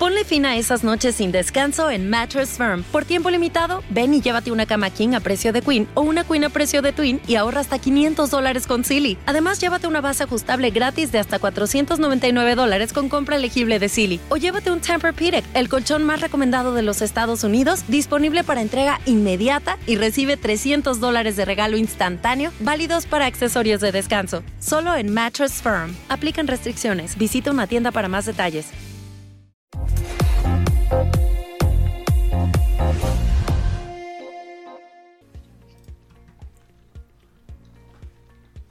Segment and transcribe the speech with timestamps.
[0.00, 2.84] Ponle fin a esas noches sin descanso en Mattress Firm.
[2.84, 6.24] Por tiempo limitado, ven y llévate una cama king a precio de queen o una
[6.24, 9.18] queen a precio de twin y ahorra hasta 500 dólares con Silly.
[9.26, 14.20] Además, llévate una base ajustable gratis de hasta 499 dólares con compra elegible de Silly.
[14.30, 19.02] O llévate un Tempur-Pedic, el colchón más recomendado de los Estados Unidos, disponible para entrega
[19.04, 24.44] inmediata y recibe 300 dólares de regalo instantáneo, válidos para accesorios de descanso.
[24.60, 25.94] Solo en Mattress Firm.
[26.08, 27.18] Aplican restricciones.
[27.18, 28.68] Visita una tienda para más detalles.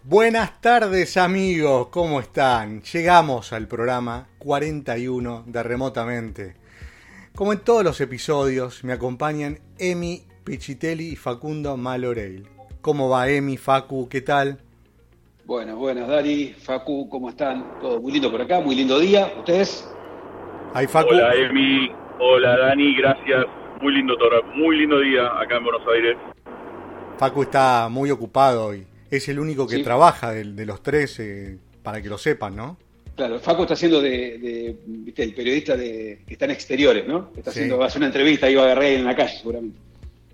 [0.10, 2.82] Buenas tardes amigos, ¿cómo están?
[2.82, 6.56] Llegamos al programa 41 de Remotamente.
[7.36, 12.48] Como en todos los episodios, me acompañan Emi Pichitelli y Facundo Maloreil.
[12.82, 14.10] ¿Cómo va Emi, Facu?
[14.10, 14.60] ¿Qué tal?
[15.46, 17.80] Buenas, buenas, Dari, Facu, ¿cómo están?
[17.80, 19.32] Todo muy lindo por acá, muy lindo día.
[19.38, 19.88] ¿Ustedes?
[20.74, 21.92] Hola, Emi.
[22.20, 23.46] Hola, Dani, gracias.
[23.82, 24.16] Muy lindo,
[24.54, 26.18] muy lindo día acá en Buenos Aires.
[27.18, 28.86] Facu está muy ocupado hoy.
[29.10, 32.78] Es el único que trabaja de, los tres, eh, para que lo sepan, ¿no?
[33.16, 35.24] Claro, Facu está haciendo de, ¿viste?
[35.24, 37.32] el periodista de, que está en exteriores, ¿no?
[37.36, 39.80] Está haciendo, va a hacer una entrevista, iba a agarrar en la calle seguramente.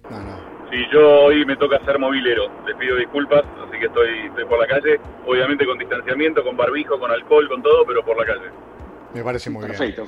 [0.09, 0.56] No, no.
[0.69, 2.52] Sí, yo hoy me toca ser movilero.
[2.67, 5.00] Les pido disculpas, así que estoy, estoy por la calle.
[5.25, 8.52] Obviamente con distanciamiento, con barbijo, con alcohol, con todo, pero por la calle.
[9.16, 9.77] Me parece muy bien.
[9.77, 10.05] Perfecto.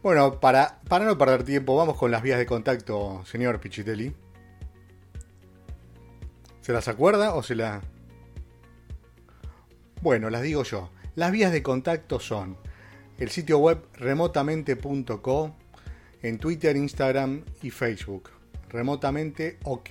[0.00, 4.14] Bueno, para, para no perder tiempo, vamos con las vías de contacto, señor Pichitelli.
[6.60, 7.82] ¿Se las acuerda o se la...?
[10.02, 10.90] Bueno, las digo yo.
[11.16, 12.56] Las vías de contacto son
[13.18, 15.56] el sitio web remotamente.co,
[16.22, 18.30] en Twitter, Instagram y Facebook
[18.68, 19.90] remotamente OK.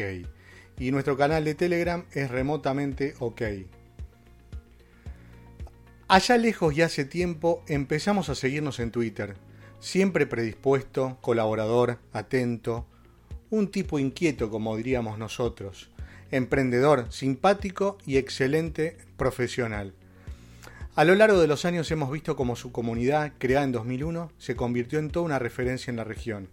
[0.80, 3.42] Y nuestro canal de Telegram es remotamente OK.
[6.14, 9.34] Allá lejos y hace tiempo empezamos a seguirnos en Twitter,
[9.80, 12.86] siempre predispuesto, colaborador, atento,
[13.50, 15.90] un tipo inquieto como diríamos nosotros,
[16.30, 19.96] emprendedor, simpático y excelente profesional.
[20.94, 24.56] A lo largo de los años hemos visto cómo su comunidad, creada en 2001, se
[24.56, 26.48] convirtió en toda una referencia en la región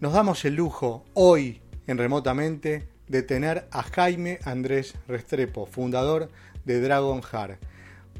[0.00, 6.30] nos damos el lujo hoy en remotamente de tener a Jaime Andrés Restrepo, fundador
[6.64, 7.60] de Dragon Heart.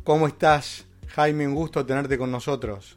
[0.09, 1.47] ¿Cómo estás, Jaime?
[1.47, 2.97] Un gusto tenerte con nosotros.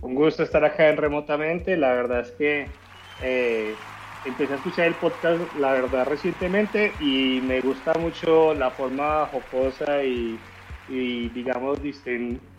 [0.00, 1.76] Un gusto estar acá en remotamente.
[1.76, 2.68] La verdad es que
[3.20, 3.74] eh,
[4.24, 10.04] empecé a escuchar el podcast, la verdad, recientemente y me gusta mucho la forma jocosa
[10.04, 10.38] y
[10.88, 11.78] y digamos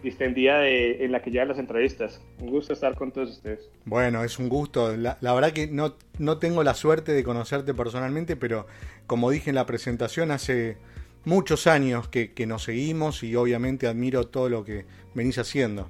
[0.02, 2.20] distendida en la que llevan las entrevistas.
[2.40, 3.70] Un gusto estar con todos ustedes.
[3.86, 4.96] Bueno, es un gusto.
[4.98, 8.66] La, verdad que no, no tengo la suerte de conocerte personalmente, pero
[9.08, 10.78] como dije en la presentación, hace
[11.26, 15.90] muchos años que, nos seguimos y obviamente admiro todo lo que venís haciendo.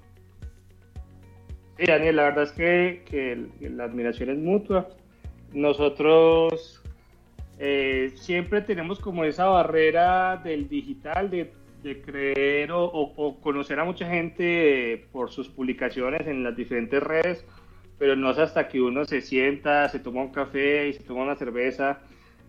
[1.77, 4.89] Sí, Daniel, la verdad es que, la admiración es mutua.
[5.53, 6.81] Nosotros
[7.59, 14.93] eh, siempre tenemos como esa barrera del digital, de creer o, conocer a mucha gente
[14.93, 17.45] eh, por sus publicaciones en las diferentes redes,
[17.99, 21.23] pero no es hasta que uno se sienta, se toma un café y se toma
[21.23, 22.01] una cerveza,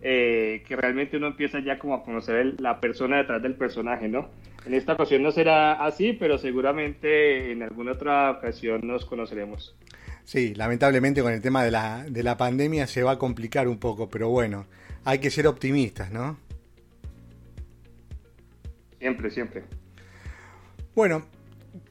[0.03, 4.29] eh, que realmente uno empieza ya como a conocer la persona detrás del personaje, ¿no?
[4.67, 9.77] En esta ocasión no será así, pero seguramente en alguna otra ocasión nos conoceremos.
[10.25, 13.79] Sí, lamentablemente con el tema de la, de la pandemia se va a complicar un
[13.79, 14.67] poco, pero bueno,
[15.05, 16.39] hay que ser optimistas, ¿no?
[18.99, 19.65] Siempre, siempre.
[20.95, 21.27] Bueno,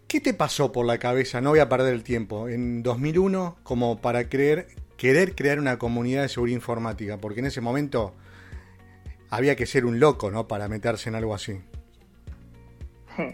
[0.08, 1.42] ¿qué te pasó por la cabeza?
[1.42, 2.50] No voy a perder el tiempo.
[2.50, 4.68] En 2001, como para creer,
[5.04, 8.14] querer crear una comunidad de seguridad informática, porque en ese momento
[9.30, 10.48] había que ser un loco, ¿no?
[10.48, 11.60] Para meterse en algo así.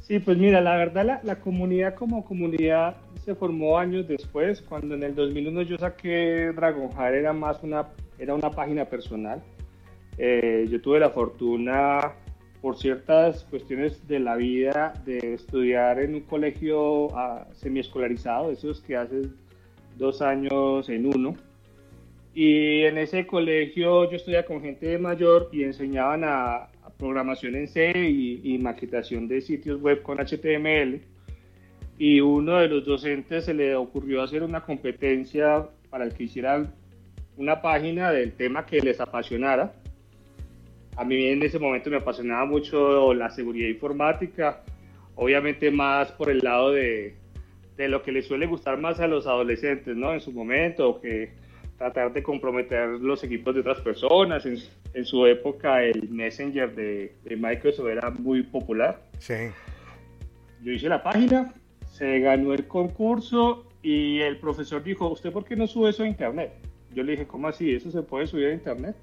[0.00, 5.04] Sí, pues mira, la verdad la, comunidad como comunidad se formó años después, cuando en
[5.04, 9.40] el 2001 yo saqué Dragonheart, era más una, era una página personal.
[10.18, 12.12] Eh, yo tuve la fortuna
[12.60, 18.96] por ciertas cuestiones de la vida de estudiar en un colegio uh, semiescolarizado, esos que
[18.96, 19.28] haces
[20.00, 21.36] dos años en uno.
[22.34, 26.66] Y en ese colegio yo estudiaba con gente mayor y enseñaban a,
[26.98, 31.00] programación en C y, maquetación de sitios web con HTML.
[31.98, 36.74] Y uno de los docentes se le ocurrió hacer una competencia para que hicieran
[37.36, 39.72] una página del tema que les apasionara
[41.00, 44.62] a mí en ese momento me apasionaba mucho la seguridad informática,
[45.14, 47.14] obviamente más por el lado de,
[47.80, 50.12] de lo que les suele gustar más a los adolescentes, ¿no?
[50.12, 51.30] En su momento, que
[51.78, 54.44] tratar de comprometer los equipos de otras personas.
[54.44, 54.58] En,
[54.92, 59.02] en su época el Messenger de, de, Microsoft era muy popular.
[59.18, 59.34] Sí.
[60.62, 61.54] Yo hice la página,
[61.90, 66.06] se ganó el concurso y el profesor dijo, ¿usted por qué no sube eso a
[66.06, 66.52] internet?
[66.92, 67.72] Yo le dije, ¿cómo así?
[67.72, 68.94] ¿Eso se puede subir a internet?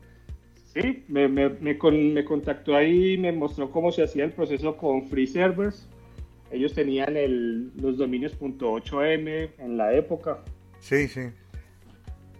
[0.71, 5.07] Sí, me, me, me, me contactó ahí, me mostró cómo se hacía el proceso con
[5.07, 5.89] Free Servers.
[6.51, 10.39] Ellos tenían el, los dominios .8m en la época.
[10.79, 11.29] Sí, sí.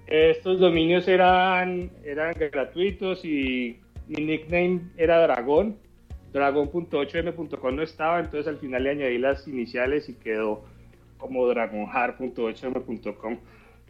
[0.07, 5.77] Estos dominios eran, eran gratuitos y mi nickname era Dragón.
[6.31, 10.63] Dragon.8m.com no estaba, entonces al final le añadí las iniciales y quedó
[11.17, 13.37] como dragonhard.8m.com.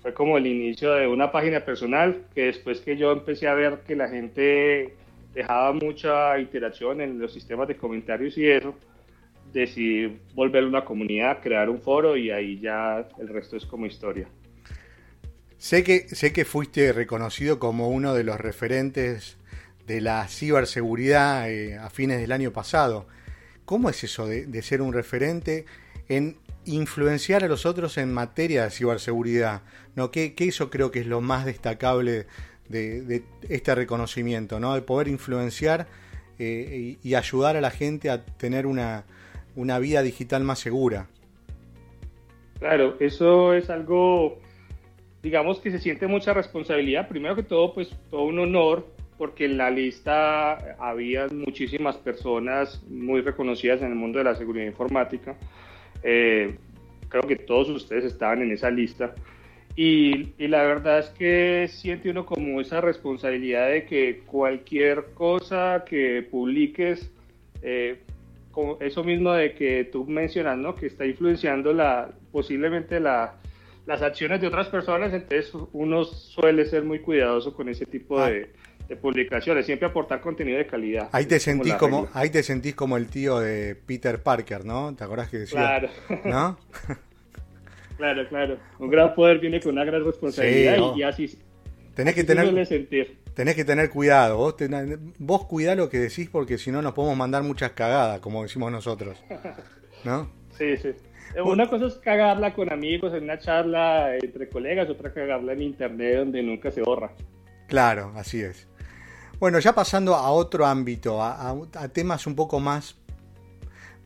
[0.02, 3.80] Fue como el inicio de una página personal que después que yo empecé a ver
[3.86, 4.94] que la gente
[5.34, 8.76] dejaba mucha interacción en los sistemas de comentarios y eso,
[9.60, 14.28] decidí volver una comunidad, crear un foro y ahí ya el resto es como historia.
[15.58, 19.38] Sé que, sé que fuiste reconocido como uno de los referentes
[19.88, 23.08] de la ciberseguridad eh, a fines del año pasado.
[23.66, 25.66] ¿Cómo es eso de, ser un referente
[26.08, 29.64] en influenciar a los otros en materia de ciberseguridad?
[29.96, 30.12] ¿no?
[30.12, 32.28] ¿Qué, eso creo que es lo más destacable
[32.70, 34.60] de, este reconocimiento?
[34.60, 34.76] ¿no?
[34.76, 35.88] De poder influenciar
[36.38, 39.06] eh, y, ayudar a la gente a tener una,
[39.58, 41.08] una vida digital más segura.
[42.60, 44.40] Claro, eso es algo,
[45.22, 47.10] digamos que se siente mucha responsabilidad.
[47.10, 48.88] Primero que todo, pues todo un honor
[49.18, 54.68] porque en la lista había muchísimas personas muy reconocidas en el mundo de la seguridad
[54.68, 55.36] informática.
[56.04, 56.56] Eh,
[57.10, 59.16] creo que todos ustedes estaban en esa lista.
[59.76, 66.28] Y, la verdad es que siente uno como esa responsabilidad de que cualquier cosa que
[66.30, 67.12] publiques,
[67.62, 68.00] eh,
[68.80, 70.76] eso mismo de que tú mencionas, ¿no?
[70.76, 73.36] que está influenciando la, posiblemente la,
[73.86, 78.30] las acciones de otras personas, entonces uno suele ser muy cuidadoso con ese tipo ah.
[78.30, 78.52] de,
[78.88, 81.10] de publicaciones, siempre aportar contenido de calidad.
[81.12, 84.96] Ahí te sentís como, ahí te sentís como el tío de Peter Parker, ¿no?
[84.96, 85.60] ¿Te acordás que decía?
[85.60, 85.90] Claro.
[86.26, 86.58] ¿No?
[87.98, 88.58] claro, claro.
[88.80, 91.38] Un gran poder viene con una gran responsabilidad y, así
[91.94, 93.18] tenés que tener sentir.
[93.38, 94.56] Tenés que tener cuidado, vos,
[95.20, 98.72] vos cuidá lo que decís porque si no nos podemos mandar muchas cagadas, como decimos
[98.72, 99.24] nosotros.
[100.04, 100.28] ¿No?
[100.58, 100.90] sí, sí.
[101.46, 106.18] Una cosa es cagarla con amigos en una charla entre colegas, otra cagarla en internet
[106.18, 107.12] donde nunca se borra.
[107.68, 108.68] Claro, así es.
[109.40, 111.56] Bueno, ya pasando a otro ámbito, a,
[111.94, 112.98] temas un poco más,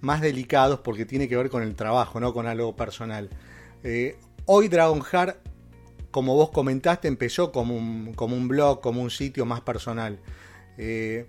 [0.02, 3.30] más delicados porque tiene que ver con el trabajo, no con algo personal.
[3.82, 5.38] Eh, hoy Dragonheart,
[6.12, 10.20] como vos comentaste, empezó como un, blog, como un sitio más personal.
[10.78, 11.26] Eh,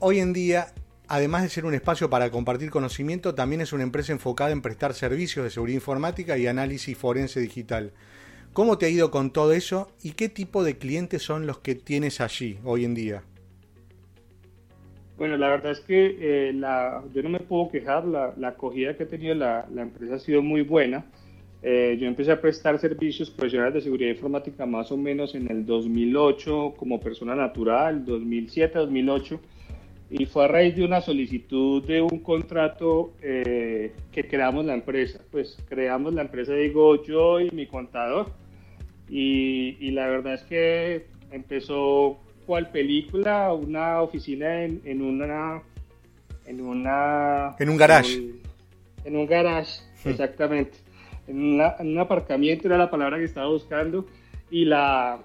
[0.00, 0.72] hoy en día,
[1.08, 4.94] además de ser un espacio para compartir conocimiento, también es una empresa enfocada en prestar
[4.94, 7.92] servicios de seguridad informática y análisis forense digital.
[8.52, 11.74] ¿Cómo te ha ido con todo eso y qué tipo de clientes son los que
[11.74, 13.22] tienes allí hoy en día?
[15.16, 16.16] Bueno, la verdad es que
[16.48, 20.18] eh, la, yo no me puedo quejar, la, acogida que ha tenido la, empresa ha
[20.18, 21.04] sido muy buena.
[21.64, 25.64] Eh, yo empecé a prestar servicios profesionales de seguridad informática más o menos en el
[25.64, 29.38] 2008 como persona natural, 2007-2008,
[30.10, 35.20] y fue a raíz de una solicitud de un contrato eh, que creamos la empresa.
[35.30, 38.32] Pues creamos la empresa, digo yo y mi contador,
[39.08, 45.62] y, la verdad es que empezó cual película, una oficina en, en una
[46.46, 48.20] en una en un garage
[49.04, 50.08] en, un garage hmm.
[50.08, 50.78] exactamente
[51.32, 54.06] en, un aparcamiento era la palabra que estaba buscando
[54.50, 55.20] y la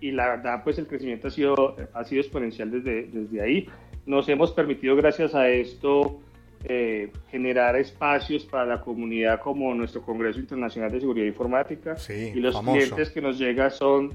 [0.00, 3.68] y la verdad pues el crecimiento ha sido ha sido exponencial desde desde ahí.
[4.06, 6.20] Nos hemos permitido gracias a esto
[6.64, 11.96] eh, generar espacios para la comunidad como nuestro Congreso Internacional de Seguridad Informática.
[12.08, 14.12] y los clientes que nos llegan son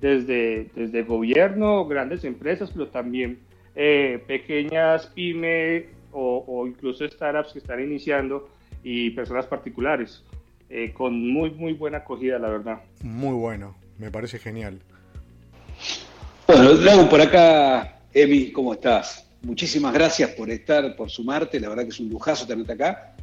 [0.00, 3.40] desde, desde gobierno, grandes empresas, pero también
[3.74, 8.48] eh, pequeñas pymes o, incluso startups que están iniciando
[8.82, 10.24] y personas particulares,
[10.70, 12.80] eh, con muy, muy buena acogida, la verdad.
[13.02, 14.80] Muy bueno, me parece genial.
[16.46, 19.30] Bueno, Drago, por acá, Emi, ¿cómo estás?
[19.42, 23.14] muchísimas gracias por estar, por sumarte, la verdad que es un lujazo tenerte acá.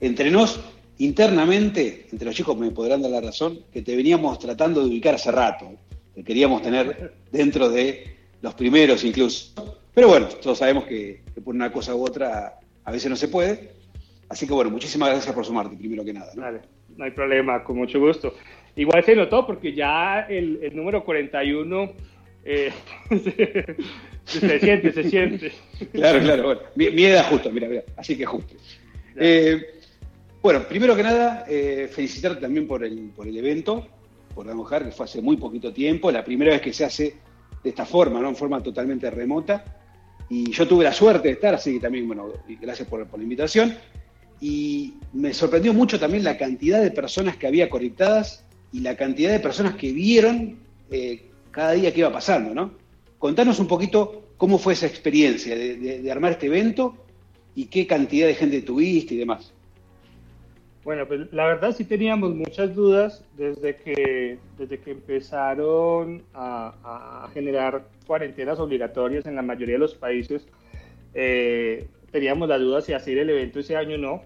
[0.00, 0.60] Entre nos,
[0.98, 5.14] internamente, entre los chicos me podrán dar la razón, que te veníamos tratando de ubicar
[5.14, 5.72] hace rato,
[6.14, 9.78] que queríamos tener dentro de los primeros incluso.
[9.94, 13.72] Pero bueno, todos sabemos que, por una cosa u otra a veces no se puede.
[14.28, 16.32] Así que bueno, muchísimas gracias por sumarte, primero que nada.
[16.34, 16.44] ¿no?
[16.96, 18.34] No hay problema, con mucho gusto.
[18.76, 21.92] Igual se notó porque ya el, el número 41
[22.44, 22.72] eh,
[24.24, 25.52] se siente, se siente.
[25.92, 26.42] Claro, claro.
[26.44, 28.54] Bueno, mi, edad justo, mira, mira, así que justo.
[29.16, 29.60] Eh,
[30.42, 33.86] bueno, primero que nada, eh, felicitarte también por el, por el evento,
[34.34, 37.14] por Dragonheart, que fue hace muy poquito tiempo, la primera vez que se hace
[37.62, 38.28] de esta forma, ¿no?
[38.28, 39.64] En forma totalmente remota.
[40.30, 43.24] Y yo tuve la suerte de estar, así que también, bueno, gracias por, por la
[43.24, 43.76] invitación.
[44.40, 49.30] Y me sorprendió mucho también la cantidad de personas que había conectadas y la cantidad
[49.30, 50.58] de personas que vieron
[50.90, 52.72] eh, cada día que iba pasando, ¿no?
[53.18, 56.96] Contanos un poquito cómo fue esa experiencia de, armar este evento
[57.54, 59.52] y qué cantidad de gente tuviste y demás.
[60.82, 67.84] Bueno, pues la verdad sí teníamos muchas dudas desde que, desde que empezaron a, generar
[68.06, 70.46] cuarentenas obligatorias en la mayoría de los países.
[71.12, 74.22] Eh, teníamos la duda si hacer el evento ese año o no.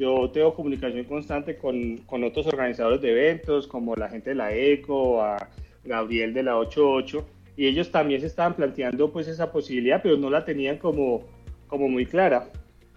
[0.00, 4.50] Yo tengo comunicación constante con, con, otros organizadores de eventos, como la gente de la
[4.50, 5.50] ECO, a
[5.84, 7.22] Gabriel de la 88,
[7.58, 11.24] y ellos también se estaban planteando pues esa posibilidad, pero no la tenían como,
[11.66, 12.48] como muy clara.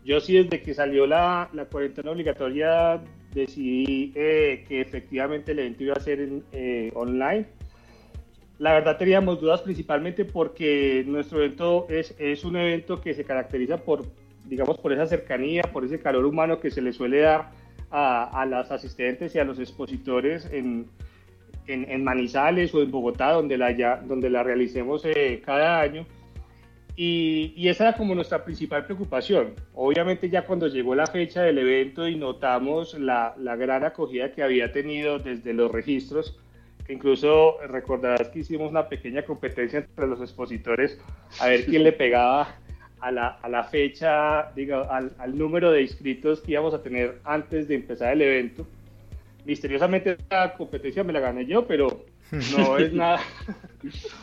[0.06, 3.02] Yo sí desde que salió la, la cuarentena obligatoria
[3.34, 7.48] decidí eh, que efectivamente el evento iba a ser eh, online.
[8.60, 13.76] La verdad teníamos dudas principalmente porque nuestro evento es, es un evento que se caracteriza
[13.76, 14.06] por,
[14.46, 17.52] digamos, por esa cercanía, por ese calor humano que se le suele dar
[17.92, 20.88] a, a las asistentes y a los expositores en,
[21.68, 26.06] en, Manizales o en Bogotá, donde la, ya, donde la realicemos eh, cada año.
[26.96, 29.54] Y, y, esa era como nuestra principal preocupación.
[29.74, 34.44] Obviamente ya cuando llegó la fecha del evento y notamos la, la gran acogida que
[34.44, 36.40] había tenido desde los registros,
[36.86, 41.00] que incluso recordarás que hicimos una pequeña competencia entre los expositores
[41.40, 42.58] a ver quién le pegaba
[43.04, 47.20] a la, a la fecha, diga, al, al número de inscritos que íbamos a tener
[47.24, 48.66] antes de empezar el evento
[49.46, 52.06] misteriosamente la competencia me la gané yo, pero
[52.56, 53.20] no es nada.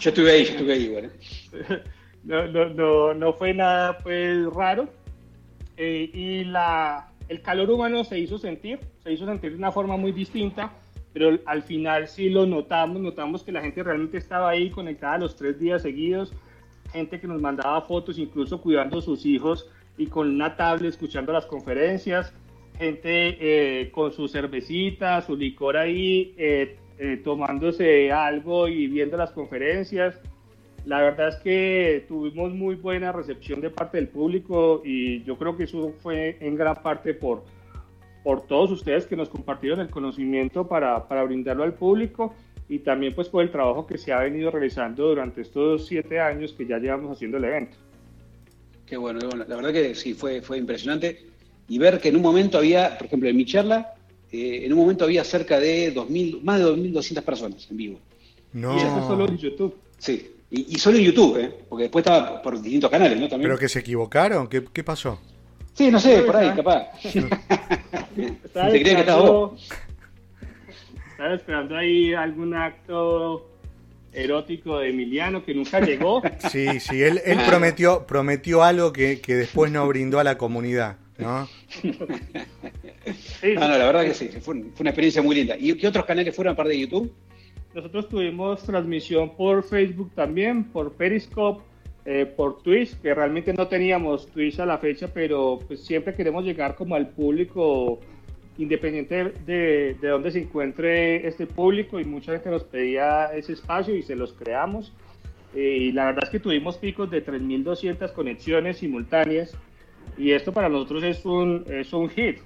[0.01, 1.09] yo estuve ahí, yo estuve ahí, bueno.
[2.25, 4.89] no, no, no, no, fue nada pues raro.
[5.77, 9.97] Eh, y la, el calor humano se hizo sentir, se hizo sentir de una forma
[9.97, 10.73] muy distinta,
[11.13, 15.37] pero al final sí lo notamos, notamos que la gente realmente estaba ahí conectada los
[15.37, 16.35] tres días seguidos,
[16.93, 21.47] gente que nos mandaba fotos, incluso cuidando sus hijos y con una tablet escuchando las
[21.47, 22.33] conferencias
[22.81, 29.33] gente eh, con su cervecita, su licor ahí, eh, eh, tomándose algo y viendo las
[29.33, 30.19] conferencias.
[30.87, 35.59] La verdad es que tuvimos muy buena recepción de parte del público y yo creo
[35.59, 37.45] que eso fue en gran parte por,
[38.25, 42.35] por todos ustedes que nos compartieron el conocimiento para, para brindarlo al público
[42.71, 46.55] y también pues por el trabajo que se ha venido realizando durante estos siete años
[46.57, 47.77] que ya llevamos haciendo el evento.
[48.87, 51.27] Qué bueno, la verdad que sí, fue, fue impresionante
[51.69, 53.95] y ver que en un momento había, por ejemplo, en mi charla,
[54.31, 57.99] eh, en un momento había cerca de 2000, más de 2.200 personas en vivo.
[58.53, 58.77] No.
[58.77, 59.77] Y eso solo en YouTube.
[59.99, 61.53] Sí, y, solo en YouTube, ¿eh?
[61.69, 63.29] porque después estaba por distintos canales, ¿no?
[63.29, 63.49] También.
[63.49, 64.47] ¿Pero que se equivocaron?
[64.47, 65.21] ¿Qué, qué pasó?
[65.75, 66.89] Sí, no sé, por ahí, capaz.
[67.03, 67.21] ¿Se
[68.53, 69.69] creía que estaba vos?
[71.21, 73.47] Estaba esperando ahí algún acto
[74.11, 76.23] erótico de Emiliano que nunca llegó.
[76.51, 80.97] Sí, sí, él, él prometió, prometió algo que, que después no brindó a la comunidad.
[81.19, 81.47] ¿no?
[81.85, 85.57] no, la verdad que sí, fue, una experiencia muy linda.
[85.59, 87.13] ¿Y qué otros canales fueron aparte de YouTube?
[87.75, 91.63] Nosotros tuvimos transmisión por Facebook también, por Periscope,
[92.07, 96.47] eh, por Twitch, que realmente no teníamos Twitch a la fecha, pero pues siempre queremos
[96.47, 98.01] llegar como al público
[98.63, 103.97] independiente de, de dónde se encuentre este público y mucha gente nos pedía ese espacio
[103.97, 104.93] y se los creamos.
[105.55, 109.57] Eh, y la verdad es que tuvimos picos de 3.200 conexiones simultáneas
[110.17, 112.39] y esto para nosotros es un, es un hit.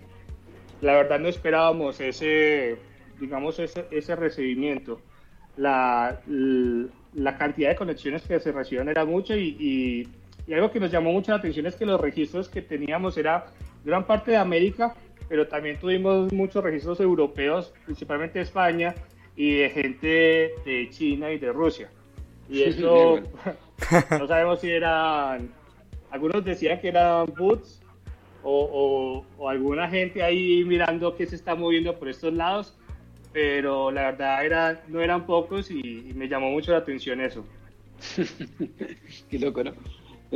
[0.81, 2.77] La verdad no esperábamos ese,
[3.21, 5.01] digamos, ese, ese recibimiento.
[5.57, 10.09] La, la, cantidad de conexiones que se recibían era mucha y,
[10.49, 13.47] y, algo que nos llamó mucho la atención es que los registros que teníamos era
[13.85, 14.95] gran parte de América,
[15.29, 18.95] pero también tuvimos muchos registros europeos, principalmente de España
[19.37, 21.91] y de gente de China y de Rusia.
[22.49, 23.21] Y eso
[24.19, 25.51] no sabemos si eran
[26.11, 27.81] algunos decían que eran boots
[28.45, 32.77] o, alguna gente ahí mirando qué se está moviendo por estos lados,
[33.33, 37.45] pero la verdad era, no eran pocos y, me llamó mucho la atención eso.
[39.31, 39.73] qué loco, ¿no?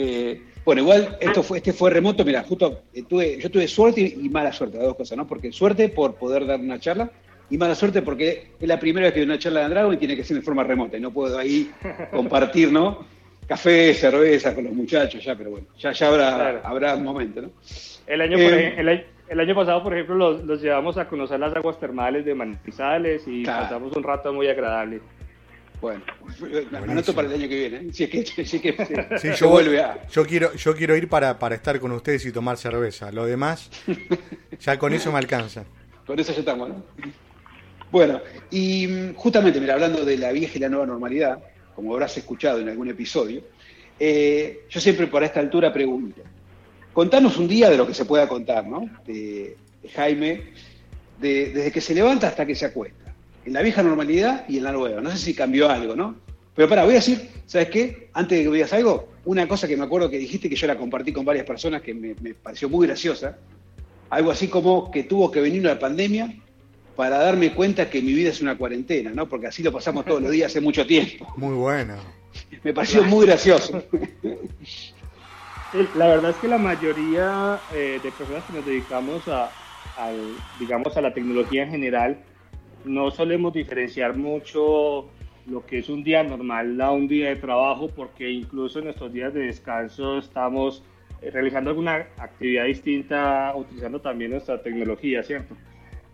[0.00, 4.00] Eh, bueno, igual esto fue, este fue remoto, mira, justo eh, tuve, yo tuve suerte
[4.00, 5.26] y, mala suerte, dos cosas, ¿no?
[5.26, 7.10] Porque suerte por poder dar una charla
[7.50, 9.96] y mala suerte porque es la primera vez que doy una charla de Andrago y
[9.96, 11.70] tiene que ser de forma remota y no puedo ahí
[12.12, 13.04] compartir, ¿no?
[13.48, 17.50] café, cerveza con los muchachos ya, pero bueno, ya, ya habrá, habrá un momento, ¿no?
[18.06, 22.24] El año, eh, el, año pasado, por ejemplo, los, llevamos a conocer las aguas termales
[22.24, 25.00] de Manizales y pasamos un rato muy agradable.
[25.80, 26.02] Bueno,
[26.70, 27.76] me anoto para el año que viene.
[27.76, 27.92] ¿eh?
[27.92, 30.06] Si es que, si es que sí, yo, vuelve a...
[30.08, 33.12] yo quiero, yo quiero ir para, para estar con ustedes y tomar cerveza.
[33.12, 33.70] Lo demás,
[34.60, 35.64] ya con eso me alcanza.
[36.06, 36.82] Con eso ya estamos, ¿no?
[37.90, 38.20] Bueno,
[38.50, 41.38] y mm, justamente, mira, hablando de la vieja y la nueva normalidad,
[41.74, 43.42] como habrás escuchado en algún episodio,
[43.98, 46.22] eh, yo siempre por esta altura pregunto,
[46.92, 48.88] contanos un día de lo que se pueda contar, ¿no?
[49.06, 49.56] De,
[49.94, 50.52] Jaime,
[51.18, 52.97] desde que se levanta hasta que se acuesta,
[53.48, 55.00] en la vieja normalidad y en la nueva.
[55.00, 56.16] No sé si cambió algo, ¿no?
[56.54, 58.10] Pero para, voy a decir, ¿sabes qué?
[58.12, 60.76] Antes de que digas algo, una cosa que me acuerdo que dijiste que yo la
[60.76, 63.38] compartí con varias personas que me, pareció muy graciosa.
[64.10, 66.34] Algo así como que tuvo que venir la pandemia
[66.94, 69.26] para darme cuenta que mi vida es una cuarentena, ¿no?
[69.28, 71.32] Porque así lo pasamos todos los días hace mucho tiempo.
[71.36, 71.94] Muy bueno.
[72.62, 73.82] Me pareció muy gracioso.
[75.94, 79.50] La verdad es que la mayoría eh, de personas que nos dedicamos a,
[80.58, 82.18] digamos, a la tecnología en general,
[82.84, 85.08] no solemos diferenciar mucho
[85.46, 89.12] lo que es un día normal a un día de trabajo, porque incluso en nuestros
[89.12, 90.82] días de descanso estamos
[91.22, 95.56] eh, realizando alguna actividad distinta, utilizando también nuestra tecnología, ¿cierto?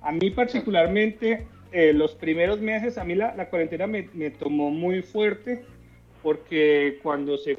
[0.00, 4.71] A mí particularmente, eh, los primeros meses, a mí la, la cuarentena me, me, tomó
[4.71, 5.64] muy fuerte,
[6.23, 7.59] porque cuando se,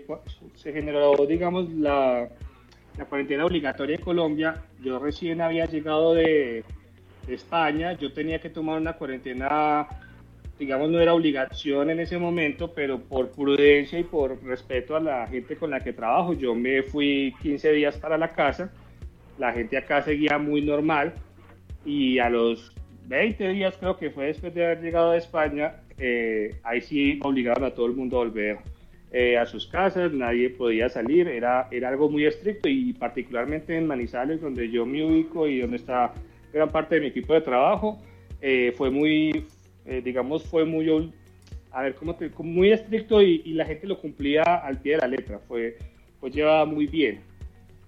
[0.56, 2.30] se generó, digamos, la,
[2.98, 6.64] la cuarentena obligatoria en Colombia, yo recién había llegado de, de
[7.28, 9.88] España, yo tenía que tomar una cuarentena
[10.58, 15.28] digamos, no era obligación en ese momento, pero por prudencia y por respeto a la
[15.28, 18.72] gente con la que trabajo, yo me fui 15 días para la casa,
[19.38, 21.14] la gente acá seguía muy normal
[21.84, 22.74] y a los
[23.08, 27.66] 20 días creo que fue después de haber llegado a España, eh, ahí sí obligaron
[27.66, 28.60] a todo el mundo a volver
[29.12, 33.88] eh, a sus casas, nadie podía salir, era, era algo muy estricto y particularmente en
[33.88, 36.14] Manizales, donde yo me ubico y donde está
[36.56, 38.00] gran parte de mi equipo de trabajo,
[38.42, 39.46] eh, fue muy
[39.86, 41.14] eh, digamos, fue muy,
[41.72, 45.08] a ver, ¿cómo te, muy estricto y, la gente lo cumplía al pie de la
[45.08, 45.78] letra, fue,
[46.20, 47.22] pues llevaba muy bien.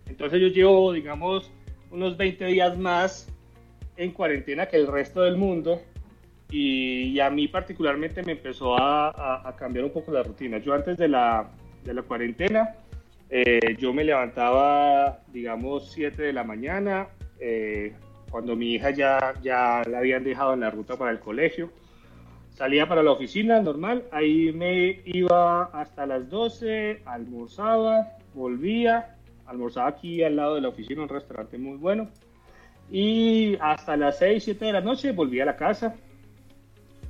[0.07, 1.51] Entonces yo llevo, digamos,
[1.89, 3.27] unos 20 días más
[3.97, 5.81] en cuarentena que el resto del mundo
[6.51, 10.59] y, a mí particularmente me empezó a, cambiar un poco la rutina.
[10.59, 11.49] Yo antes de la,
[11.83, 12.75] de la cuarentena,
[13.31, 17.07] eh, yo me levantaba, digamos, 7 de la mañana,
[17.39, 17.93] eh,
[18.29, 21.69] cuando mi hija ya, ya la habían dejado en la ruta para el colegio
[22.57, 30.23] salía para la oficina normal, ahí me iba hasta las 12, almorzaba, volvía, almorzaba aquí
[30.23, 32.09] al lado de la oficina, un restaurante muy bueno,
[32.89, 35.95] y hasta las 6, 7 de la noche volvía a la casa.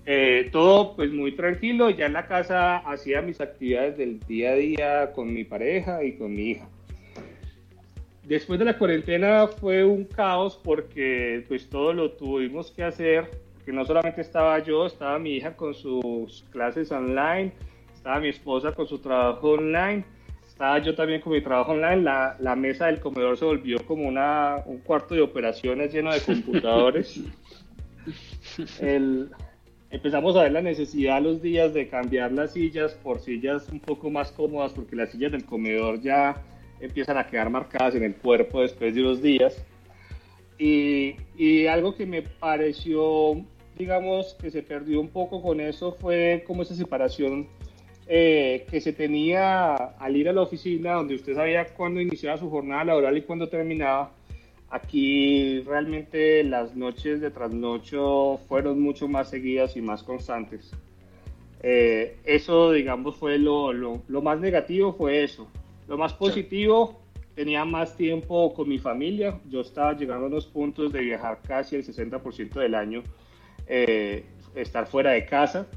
[0.06, 4.56] Eh, todo pues muy tranquilo, ya en la casa hacía mis actividades del día a
[4.56, 6.68] día con mi pareja y con mi hija.
[8.28, 13.32] Después de la cuarentena fue un caos porque pues todo lo tuvimos que hacer
[13.66, 17.54] que no solamente estaba yo, estaba mi hija con sus clases online,
[17.94, 20.04] estaba mi esposa con su trabajo online,
[20.46, 24.06] estaba yo también con mi trabajo online, la, la mesa del comedor se volvió como
[24.06, 27.22] una, un cuarto de operaciones lleno de computadores.
[29.90, 34.10] empezamos a ver la necesidad los días de cambiar las sillas por sillas un poco
[34.10, 36.42] más cómodas porque las sillas del comedor ya
[36.80, 39.64] empiezan a quedar marcadas en el cuerpo después de unos días.
[40.58, 43.44] Y, y, algo que me pareció
[43.78, 47.48] digamos, que se perdió un poco con eso fue como esa separación
[48.08, 52.50] eh, que se tenía al ir a la oficina, donde usted sabía cuándo iniciaba su
[52.50, 54.12] jornada laboral y cuándo terminaba.
[54.70, 60.72] Aquí realmente las noches de trasnocho fueron mucho más seguidas y más constantes.
[61.64, 65.48] Eh, eso, digamos, fue lo, lo, lo, más negativo, fue eso.
[65.88, 67.02] Lo más positivo,
[67.34, 69.40] tenía más tiempo con mi familia.
[69.50, 73.04] Yo estaba llegando a unos puntos de viajar casi el 60% del año
[73.68, 75.68] eh, estar fuera de casa.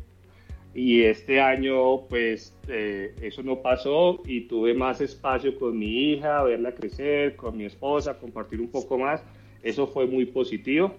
[0.75, 6.43] Y este año, pues, eh, eso no pasó y tuve más espacio con mi hija,
[6.45, 9.23] verla crecer, con mi esposa, compartir un poco más.
[9.63, 10.95] Eso fue muy positivo.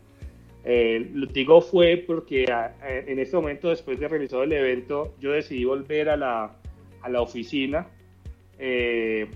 [0.63, 2.45] Eh, lo digo fue porque
[2.85, 6.55] en este momento, después de realizar el evento, yo decidí volver a la,
[7.01, 7.87] a la oficina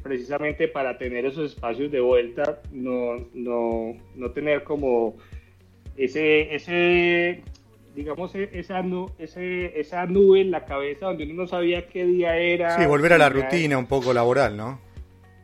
[0.04, 5.16] precisamente para tener esos espacios de vuelta, no, no, no tener como
[5.98, 7.44] ese, ese
[7.96, 8.84] digamos, e, esa,
[9.18, 12.78] ese, esa nube en la cabeza donde uno no sabía qué día era.
[12.78, 14.80] Sí, volver a la rutina un poco laboral, ¿no?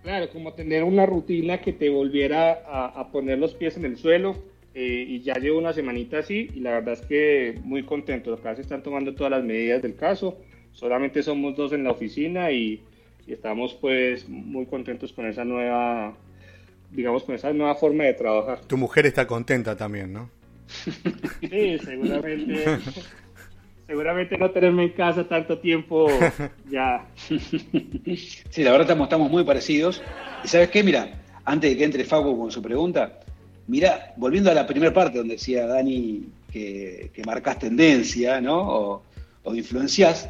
[0.03, 4.35] Claro, como tener una rutina que te volviera a, poner los pies en el suelo.
[4.73, 8.33] Eh, y ya llevo una semanita así y la verdad es que muy contento.
[8.33, 10.37] Acá se están tomando todas las medidas del caso.
[10.71, 12.81] Solamente somos dos en la oficina y,
[13.27, 16.15] y estamos pues muy contentos con esa nueva
[16.91, 18.61] digamos, con esa nueva forma de trabajar.
[18.67, 20.29] Tu mujer está contenta también, ¿no?
[21.41, 22.79] Sí, seguramente.
[23.87, 26.07] seguramente no tenerme en casa tanto tiempo
[26.69, 27.05] ya.
[28.49, 30.01] Sí, la verdad estamos, estamos muy parecidos.
[30.43, 30.83] ¿Y sabes qué?
[30.83, 33.19] Mira, antes de que entre Facu con su pregunta,
[33.67, 38.61] mira, volviendo a la primera parte donde decía Dani que, que marcas tendencia, ¿no?
[38.61, 39.03] O,
[39.43, 40.29] o influencias.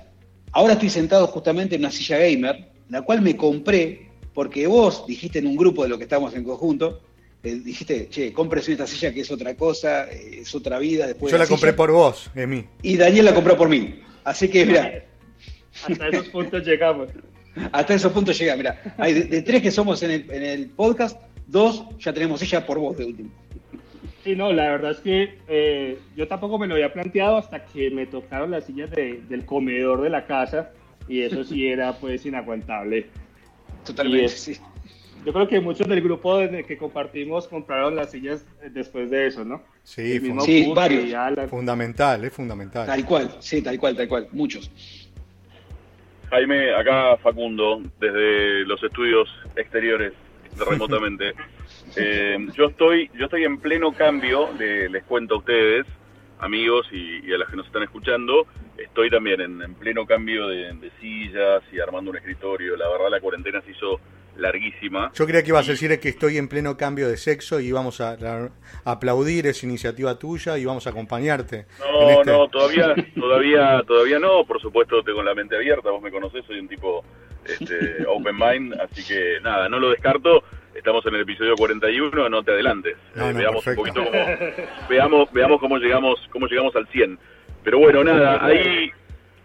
[0.54, 5.40] Ahora estoy sentado justamente en una silla gamer, la cual me compré porque vos dijiste
[5.40, 7.02] en un grupo de lo que estamos en conjunto,
[7.42, 11.08] eh, dijiste, che, cómprese esta silla que es otra cosa, eh, es otra vida.
[11.08, 12.66] Después Yo la, compré por vos, Emi.
[12.82, 14.02] Y Daniel la compró por mí.
[14.24, 15.04] Así que, mira.
[15.88, 17.10] Hasta esos puntos llegamos.
[17.72, 18.96] Hasta esos puntos llegamos, mira.
[18.98, 22.78] Hay de, tres que somos en el, en el, podcast, dos ya tenemos silla por
[22.78, 23.30] vos de último.
[24.24, 27.90] Sí, no, la verdad es que eh, yo tampoco me lo había planteado hasta que
[27.90, 30.72] me tocaron las sillas del comedor de la casa
[31.08, 33.08] y eso sí era pues inaguantable.
[33.86, 34.58] Totalmente, sí
[35.26, 39.62] yo creo que muchos del grupo que compartimos compraron las sillas después de eso, ¿no?
[39.84, 41.50] Sí, sí varios.
[41.50, 42.88] Fundamental, es fundamental.
[42.88, 44.72] Tal cual, sí, tal cual, tal cual, muchos.
[46.30, 50.14] Jaime, acá Facundo, desde los estudios exteriores,
[50.58, 51.34] remotamente.
[51.96, 55.86] Eh, yo estoy yo estoy en pleno cambio, les cuento a ustedes,
[56.40, 58.48] amigos y, a las que nos están escuchando,
[58.84, 62.76] estoy también en, pleno cambio de, de, sillas y armando un escritorio.
[62.76, 64.00] La verdad la cuarentena se hizo
[64.38, 65.12] larguísima.
[65.14, 68.02] Yo creía que ibas a decir que estoy en pleno cambio de sexo y vamos
[68.02, 68.18] a,
[68.86, 71.66] aplaudir esa iniciativa tuya y vamos a acompañarte.
[71.80, 74.46] No, este no, todavía, todavía, todavía no.
[74.46, 75.92] Por supuesto, tengo la mente abierta.
[75.92, 77.04] Vos me conocés, soy un tipo
[77.46, 80.44] este, open mind, así que nada, no lo descarto.
[80.74, 82.96] Estamos en el episodio 41, no te adelantes.
[83.16, 84.20] Eh, veamos un poquito cómo,
[84.90, 87.20] veamos, veamos cómo llegamos, cómo llegamos al 100.
[87.64, 88.92] Pero bueno, nada, ahí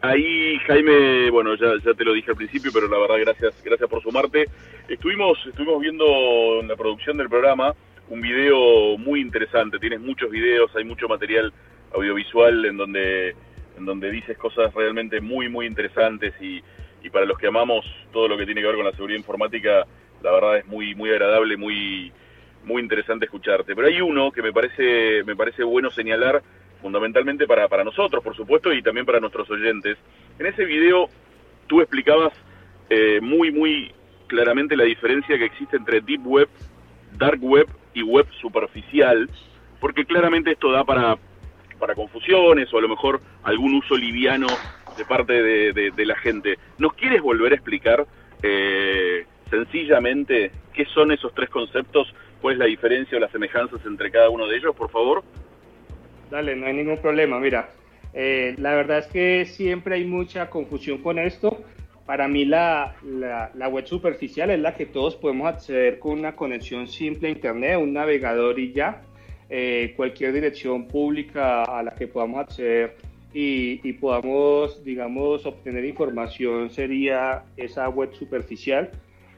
[0.03, 3.89] Ahí, Jaime, bueno, ya, ya te lo dije al principio, pero la verdad, gracias, gracias
[3.89, 4.47] por sumarte.
[4.89, 7.75] Estuvimos, estuvimos viendo en la producción del programa
[8.09, 9.79] un video muy interesante.
[9.79, 11.53] Tienes muchos videos, hay mucho material
[11.93, 13.31] audiovisual en donde,
[13.77, 16.63] en donde dices cosas realmente muy, muy interesantes y,
[17.03, 19.87] y para los que amamos todo lo que tiene que ver con la seguridad informática,
[20.23, 22.13] la verdad es muy, muy agradable, muy,
[22.65, 23.75] muy interesante escucharte.
[23.75, 26.43] Pero hay uno que me parece, me parece bueno señalar
[26.87, 29.99] fundamentalmente para, para nosotros, por supuesto, y también para nuestros oyentes.
[30.39, 31.09] En ese video
[31.67, 32.33] tú explicabas
[32.89, 33.93] eh, muy, muy
[34.29, 36.49] claramente la diferencia que existe entre Deep Web,
[37.19, 39.29] Dark Web y Web superficial,
[39.81, 41.19] porque claramente esto da para,
[41.81, 44.47] para confusiones o a lo mejor algún uso liviano
[44.97, 46.57] de parte de, la gente.
[46.79, 48.07] ¿Nos quieres volver a explicar
[48.45, 52.15] eh, sencillamente qué son esos tres conceptos?
[52.41, 55.25] ¿Cuál es la diferencia o las semejanzas entre cada uno de ellos, por favor?
[56.31, 57.39] Dale, no hay ningún problema.
[57.39, 57.71] Mira,
[58.15, 61.63] eh, la verdad es que siempre hay mucha confusión con esto.
[62.05, 66.87] Para mí la, la, web superficial es la que todos podemos acceder con una conexión
[66.87, 69.03] simple a Internet, un navegador y ya.
[69.49, 72.97] Eh, cualquier dirección pública a la que podamos acceder
[73.33, 78.91] y, y, podamos, digamos, obtener información sería esa web superficial.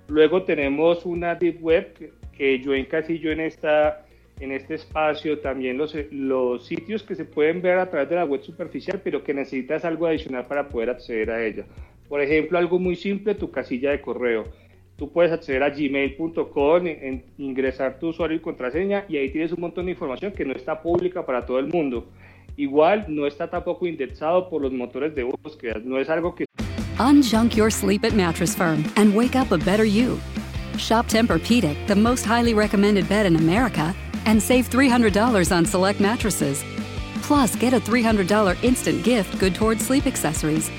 [0.08, 4.06] Luego tenemos una deep web que, yo encasillo en esta
[4.40, 8.24] en este espacio también los, los sitios que se pueden ver a través de la
[8.24, 11.64] web superficial, pero que necesitas algo adicional para poder acceder a ella.
[12.08, 14.44] Por ejemplo, algo muy simple, tu casilla de correo.
[14.96, 16.84] Tú puedes acceder a gmail.com,
[17.38, 20.82] ingresar tu usuario y contraseña y ahí tienes un montón de información que no está
[20.82, 22.06] pública para todo el mundo.
[22.56, 26.46] Igual no está tampoco indexado por los motores de búsqueda, no es algo que...
[26.98, 30.18] Unjunk your sleep at Mattress Firm and wake up a better you.
[30.76, 33.94] Shop Tempur-Pedic, the most highly recommended bed in America
[34.26, 36.64] and save $300 on select mattresses.
[37.22, 40.70] Plus, get a $300 instant gift good towards sleep accessories.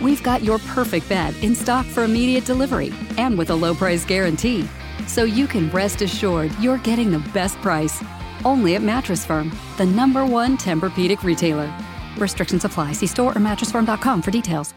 [0.00, 4.04] We've got your perfect bed in stock for immediate delivery and with a low price
[4.04, 4.68] guarantee.
[5.06, 8.02] So you can rest assured you're getting the best price.
[8.44, 11.72] Only at Mattress Firm, the number one Tempur-Pedic retailer.
[12.16, 12.92] Restrictions apply.
[12.92, 14.74] See store or mattressfirm.com for details.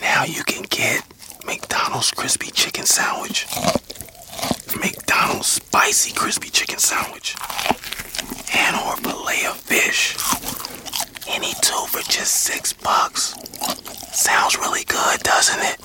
[0.00, 1.02] Now you can get
[1.44, 3.46] McDonald's crispy chicken sandwich.
[4.78, 5.58] McDonald's
[6.04, 7.34] spicy crispy chicken sandwich.
[8.54, 10.16] And or fillet of fish.
[11.28, 13.34] Any two for just six bucks.
[14.12, 15.78] Sounds really good, doesn't it?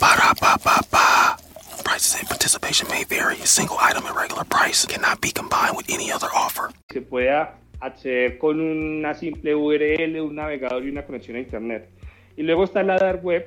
[0.00, 1.36] Ba-da-ba-ba-ba.
[1.84, 3.36] Prices and participation may vary.
[3.40, 6.70] A single item at regular price cannot be combined with any other offer.
[6.90, 11.90] Se pueda acceder con una simple URL, un navegador y una conexión a internet.
[12.36, 13.46] Y luego está la dark web,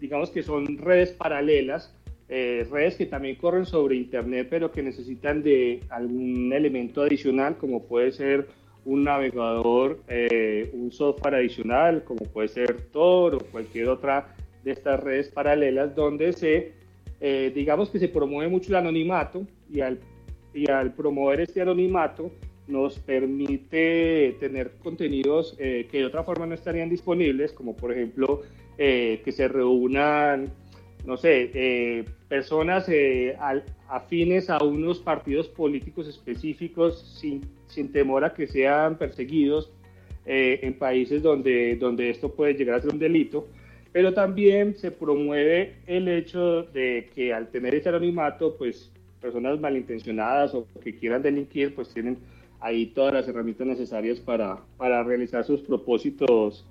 [0.00, 1.94] digamos que son redes paralelas,
[2.34, 7.82] eh, redes que también corren sobre Internet, pero que necesitan de algún elemento adicional, como
[7.82, 8.48] puede ser
[8.86, 14.98] un navegador, eh, un software adicional, como puede ser Tor o cualquier otra de estas
[15.00, 16.72] redes paralelas, donde se,
[17.20, 19.98] eh, digamos que se promueve mucho el anonimato y al,
[20.54, 22.32] y al promover este anonimato
[22.66, 28.40] nos permite tener contenidos que de otra forma no estarían disponibles, como por ejemplo
[28.78, 30.50] eh, que se reúnan,
[31.04, 33.36] no sé, eh, personas eh,
[33.88, 39.72] afines a unos partidos políticos específicos sin, sin, temor a que sean perseguidos.
[40.24, 43.48] eh, en países donde, donde esto puede llegar a ser un delito,
[43.90, 50.54] pero también se promueve el hecho de que al tener ese anonimato, pues personas malintencionadas
[50.54, 52.18] o que quieran delinquir, pues tienen
[52.60, 56.64] ahí todas las herramientas necesarias para, para realizar sus propósitos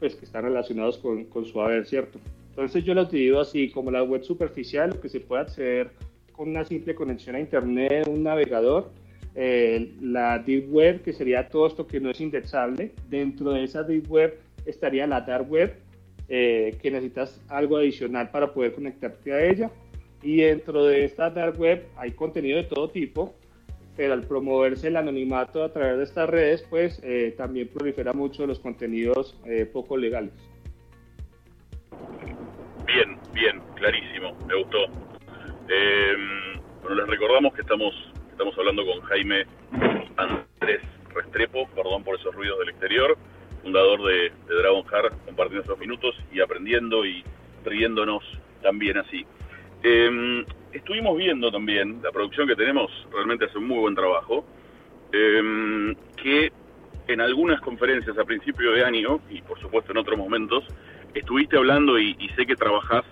[0.00, 2.18] pues que están relacionados con, con, su haber, ¿cierto?
[2.52, 5.90] Entonces yo lo divido así, como la web superficial, lo que se puede acceder
[6.32, 8.90] con una simple conexión a internet, un navegador,
[9.34, 13.82] eh, la deep web, que sería todo esto que no es indexable, dentro de esa
[13.82, 15.74] deep web estaría la dark web,
[16.28, 19.70] eh, que necesitas algo adicional para poder conectarte a ella,
[20.22, 23.34] y dentro de esta dark web hay contenido de todo tipo,
[23.96, 28.46] pero al promoverse el anonimato a través de estas redes, pues eh, también prolifera mucho
[28.46, 30.32] los contenidos eh, poco legales.
[32.94, 34.84] Bien, bien, clarísimo, me gustó.
[35.66, 36.14] Eh,
[36.82, 37.94] bueno, les recordamos que estamos,
[38.30, 39.46] estamos hablando con Jaime
[40.18, 40.82] Andrés
[41.14, 43.16] Restrepo, perdón por esos ruidos del exterior,
[43.62, 47.24] fundador de, de Dragon Heart, compartiendo estos minutos y aprendiendo y
[47.64, 48.24] riéndonos
[48.60, 49.24] también así.
[49.82, 54.44] Eh, estuvimos viendo también, la producción que tenemos realmente hace un muy buen trabajo,
[55.12, 56.52] eh, que
[57.08, 60.64] en algunas conferencias a principio de año, y por supuesto en otros momentos,
[61.14, 63.04] estuviste hablando y, y sé que trabajás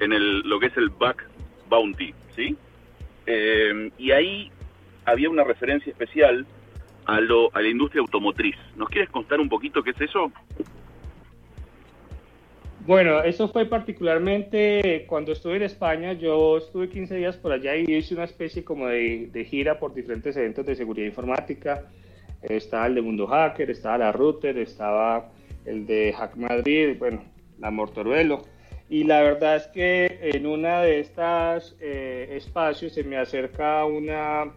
[0.00, 1.26] en el, lo que es el back
[1.68, 2.56] bounty, ¿sí?
[3.26, 4.50] Eh, y ahí
[5.04, 6.46] había una referencia especial
[7.06, 8.56] a, lo, a la industria automotriz.
[8.76, 10.30] ¿Nos quieres contar un poquito qué es eso?
[12.86, 16.12] Bueno, eso fue particularmente cuando estuve en España.
[16.12, 19.94] Yo estuve 15 días por allá y hice una especie como de, de gira por
[19.94, 21.88] diferentes eventos de seguridad informática.
[22.42, 25.30] Estaba el de Mundo Hacker, estaba la Router, estaba
[25.64, 27.24] el de Hack Madrid, bueno,
[27.58, 28.42] la Mortoruelo.
[28.88, 34.52] Y la verdad es que en una de estas eh, espacios se me acerca una,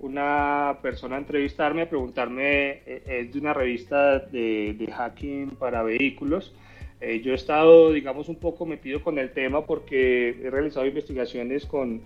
[0.00, 6.52] una persona a entrevistarme, a preguntarme, eh, es de una revista de, hacking para vehículos.
[7.00, 11.64] Eh, yo he estado, digamos, un poco metido con el tema porque he realizado investigaciones
[11.64, 12.02] con,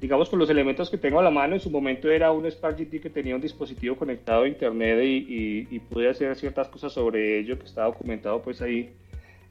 [0.00, 1.54] digamos, con los elementos que tengo a la mano.
[1.54, 5.68] En su momento era un SparkGT que tenía un dispositivo conectado a Internet y, y,
[5.70, 8.92] y pude hacer ciertas cosas sobre ello que está documentado pues ahí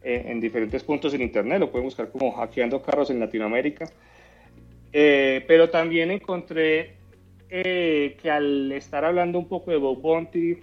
[0.05, 1.59] eh, en diferentes puntos en Internet.
[1.59, 3.89] Lo pueden buscar como hackeando carros en Latinoamérica.
[4.93, 6.93] Eh, pero también encontré
[7.49, 10.59] eh, que al estar hablando un poco de Bob Bounty,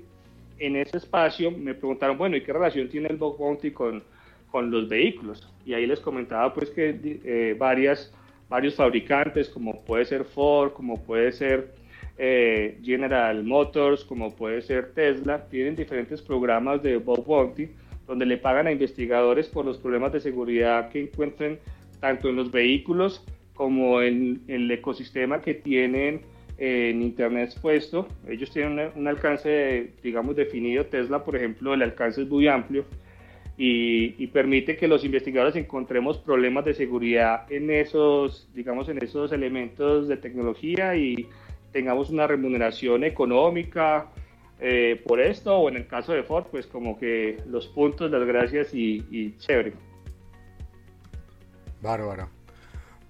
[0.58, 4.04] en ese espacio me preguntaron, bueno, ¿y qué relación tiene el bug bounty con,
[4.50, 5.52] con los vehículos?
[5.66, 8.14] Y ahí les comentaba pues que eh, varias,
[8.48, 11.74] varios fabricantes, como puede ser Ford, como puede ser
[12.16, 17.68] eh, General Motors, como puede ser Tesla, tienen diferentes programas de bug bounty
[18.06, 21.58] donde le pagan a investigadores por los problemas de seguridad que encuentren
[22.00, 26.22] tanto en los vehículos como en, en el ecosistema que tienen
[26.58, 28.06] en Internet expuesto.
[28.28, 30.86] Ellos tienen un alcance, digamos, definido.
[30.86, 32.84] Tesla, por ejemplo, el alcance es muy amplio
[33.56, 39.32] y, y, permite que los investigadores encontremos problemas de seguridad en esos, digamos, en esos
[39.32, 41.28] elementos de tecnología y
[41.72, 44.08] tengamos una remuneración económica
[44.64, 48.24] eh, por esto, o en el caso de Ford, pues como que los puntos, las
[48.24, 49.72] gracias y, y chévere.
[51.82, 52.28] Bárbaro.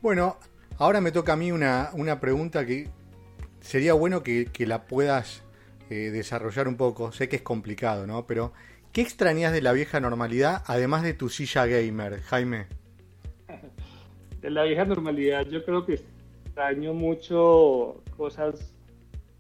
[0.00, 0.38] Bueno,
[0.78, 2.88] ahora me toca a mí una, una pregunta que
[3.60, 5.44] sería bueno que, que la puedas
[5.90, 7.12] eh, desarrollar un poco.
[7.12, 8.26] Sé que es complicado, ¿no?
[8.26, 8.54] Pero,
[8.92, 12.66] ¿qué extrañas de la vieja normalidad, además de tu silla gamer, Jaime?
[14.40, 16.00] De la vieja normalidad, yo creo que
[16.46, 18.74] extraño mucho cosas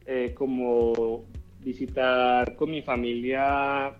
[0.06, 1.24] eh, como
[1.64, 3.92] visitar con mi familia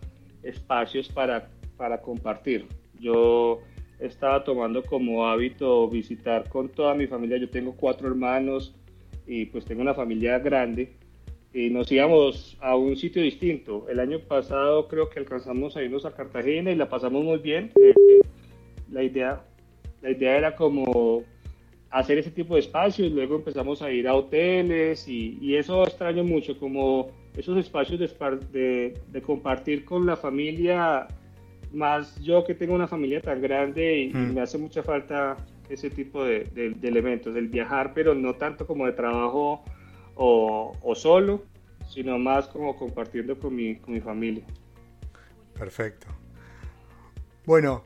[0.42, 2.66] espacios para, para compartir.
[3.00, 3.60] Yo
[3.98, 7.36] estaba tomando como hábito visitar con toda mi familia.
[7.36, 8.74] Yo tengo cuatro hermanos,
[9.26, 10.92] y pues tengo una familia grande
[11.54, 13.86] y nos íbamos a un sitio distinto.
[13.88, 17.70] El año pasado creo que alcanzamos a irnos a Cartagena y la pasamos muy bien.
[17.76, 18.20] Eh,
[18.90, 19.44] la, idea,
[20.00, 21.22] la idea era como
[21.90, 26.24] hacer ese tipo de espacios, luego empezamos a ir a hoteles y, y eso extraño
[26.24, 28.08] mucho, como esos espacios de,
[28.52, 31.08] de, de, compartir con la familia,
[31.72, 34.30] más yo que tengo una familia tan grande y, mm.
[34.30, 35.36] y me hace mucha falta
[35.68, 39.64] ese tipo de, elementos, el viajar, pero no tanto como de trabajo
[40.14, 41.44] o, o, solo,
[41.88, 44.44] sino más como compartiendo con mi, con mi familia.
[45.58, 46.08] Perfecto.
[47.46, 47.84] Bueno,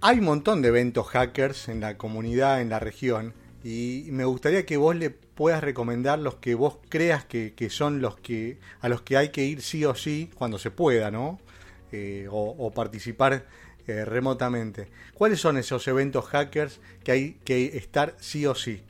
[0.00, 4.64] hay un montón de eventos hackers en la comunidad, en la región, y me gustaría
[4.66, 8.88] que vos le puedas recomendar los que vos creas que, que son los que a
[8.88, 11.40] los que hay que ir sí o sí cuando se pueda, ¿no?
[11.90, 13.46] Eh, o, o participar
[13.86, 14.88] eh, remotamente.
[15.14, 18.82] ¿Cuáles son esos eventos hackers que hay que estar sí o sí?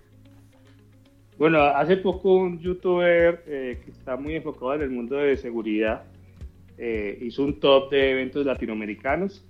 [1.36, 6.04] Bueno, hace poco un youtuber eh, que está muy enfocado en el mundo de seguridad
[6.78, 9.44] eh, hizo un top de eventos latinoamericanos.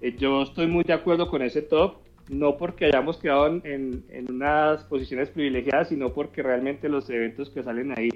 [0.00, 1.96] Eh, yo estoy muy de acuerdo con ese top,
[2.28, 7.62] no porque hayamos quedado en, en unas posiciones privilegiadas, sino porque realmente los eventos que
[7.62, 8.10] salen ahí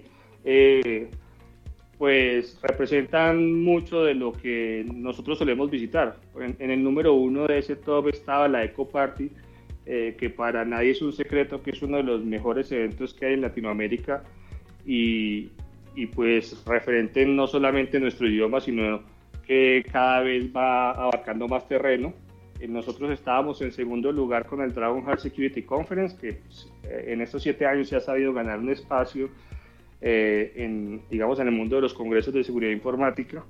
[2.00, 6.16] pues representan mucho de lo que nosotros solemos visitar.
[6.40, 9.30] En, en, el número uno de ese top estaba la Eco Party,
[9.84, 13.26] eh, que para nadie es un secreto que es uno de los mejores eventos que
[13.26, 14.24] hay en Latinoamérica
[14.86, 15.50] y,
[15.94, 19.02] y pues referente no solamente en nuestro idioma, sino
[19.46, 22.14] que cada vez va abarcando más terreno.
[22.60, 27.06] Eh, nosotros estábamos en segundo lugar con el Dragon Heart Security Conference, que pues, eh,
[27.08, 29.28] en estos siete años se ha sabido ganar un espacio
[30.02, 33.44] en, digamos, en el mundo de los congresos de seguridad informática.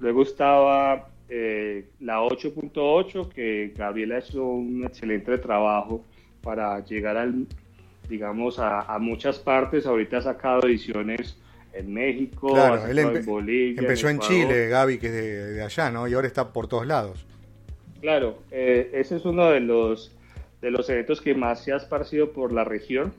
[0.00, 6.04] Luego estaba eh, la 8.8, que Gabriel ha hecho un excelente trabajo
[6.42, 7.46] para llegar al,
[8.08, 9.86] digamos, a, muchas partes.
[9.86, 11.38] Ahorita ha sacado ediciones
[11.72, 13.80] en México, en Bolivia.
[13.80, 16.06] Empezó en, Chile, Gaby, que es de, allá, ¿no?
[16.06, 17.26] Y ahora está por todos lados.
[18.04, 20.14] Claro, eh, ese es uno de los,
[20.60, 23.14] de los eventos que más se ha esparcido por la región.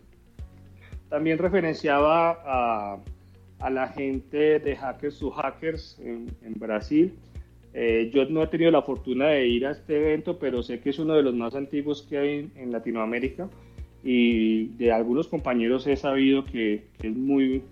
[1.09, 2.99] También referenciaba a,
[3.61, 7.15] a la gente de Hackers to Hackers en, Brasil
[7.73, 10.91] eh, yo no he tenido la fortuna de ir a este evento, pero sé que
[10.91, 13.49] es uno de los más antiguos que hay en, Latinoamérica
[14.03, 17.63] y de algunos compañeros he sabido que, es muy,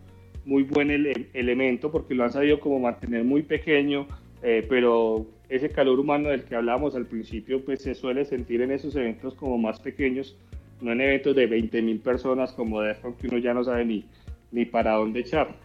[0.45, 4.07] muy buen elemento porque lo han sabido como mantener muy pequeño,
[4.41, 8.71] eh, pero ese calor humano del que hablábamos al principio pues se suele sentir en
[8.71, 10.35] esos eventos como más pequeños,
[10.81, 14.05] no en eventos de 20.000 personas como de que uno ya no sabe ni,
[14.51, 15.55] ni para dónde echar.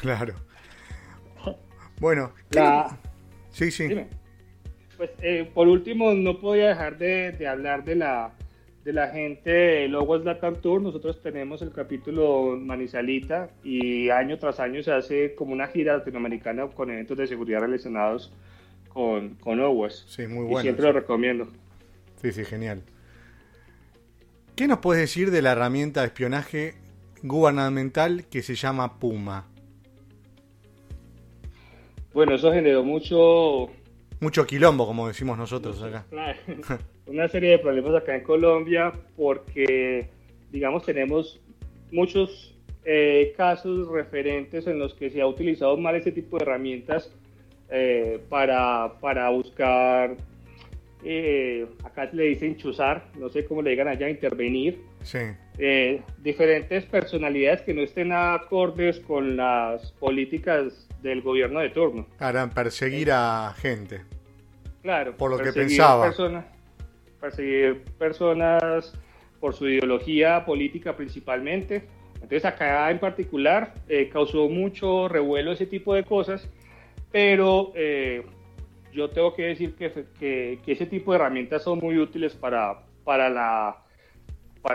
[0.00, 0.34] Claro.
[2.00, 2.32] Bueno,
[3.50, 3.88] Sí, sí.
[4.96, 8.34] Pues eh, por último, no podía dejar de, hablar de la,
[8.84, 10.80] de la gente de Logos Latam Tour.
[10.80, 16.68] Nosotros tenemos el capítulo Manizalita y año tras año se hace como una gira latinoamericana
[16.68, 18.32] con eventos de seguridad relacionados
[18.98, 19.60] con, con
[20.08, 20.62] Sí, muy bueno.
[20.62, 21.46] siempre lo recomiendo.
[22.20, 22.82] Sí, sí, genial.
[24.56, 26.74] ¿Qué nos puedes decir de la herramienta de espionaje
[27.22, 29.46] gubernamental que se llama Puma?
[32.12, 33.70] Bueno, eso generó mucho...
[34.18, 36.04] Mucho quilombo, como decimos nosotros acá.
[37.06, 40.10] Una serie de problemas acá en Colombia porque,
[40.50, 41.38] digamos, tenemos
[41.92, 42.52] muchos
[42.84, 47.12] eh, casos referentes en los que se ha utilizado mal ese tipo de herramientas
[47.70, 50.16] eh, para, para buscar,
[51.04, 54.82] eh, acá le dicen chuzar, no sé cómo le digan allá, intervenir.
[55.02, 55.18] Sí.
[56.18, 62.06] diferentes personalidades que no estén acordes con las políticas del gobierno de turno.
[62.18, 64.02] Harán perseguir a gente.
[64.82, 65.16] Claro.
[65.16, 66.06] Por lo que pensaba.
[66.06, 66.44] Personas,
[67.20, 68.92] perseguir personas
[69.40, 71.84] por su ideología política principalmente.
[72.14, 76.48] Entonces acá en particular eh, causó mucho revuelo ese tipo de cosas,
[77.10, 78.24] pero eh,
[78.92, 83.28] yo tengo que decir que, que, ese tipo de herramientas son muy útiles para, para
[83.28, 83.84] la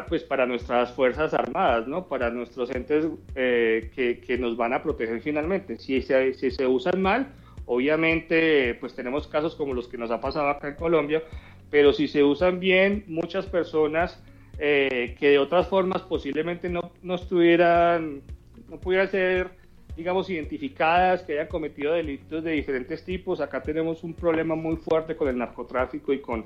[0.08, 2.08] pues para nuestras Fuerzas Armadas, ¿no?
[2.08, 5.78] para nuestros entes eh, que, que, nos van a proteger finalmente.
[5.78, 7.28] Si se, si se usan mal,
[7.66, 11.22] obviamente pues tenemos casos como los que nos ha pasado acá en Colombia,
[11.70, 14.24] pero si se usan bien, muchas personas
[14.58, 18.22] eh, que de otras formas posiblemente no, no estuvieran,
[18.70, 19.52] no pudieran ser,
[19.96, 23.42] digamos, identificadas, que hayan cometido delitos de diferentes tipos.
[23.42, 26.46] Acá tenemos un problema muy fuerte con el narcotráfico y con,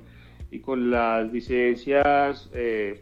[0.52, 2.50] y con las disidencias.
[2.54, 3.02] Eh,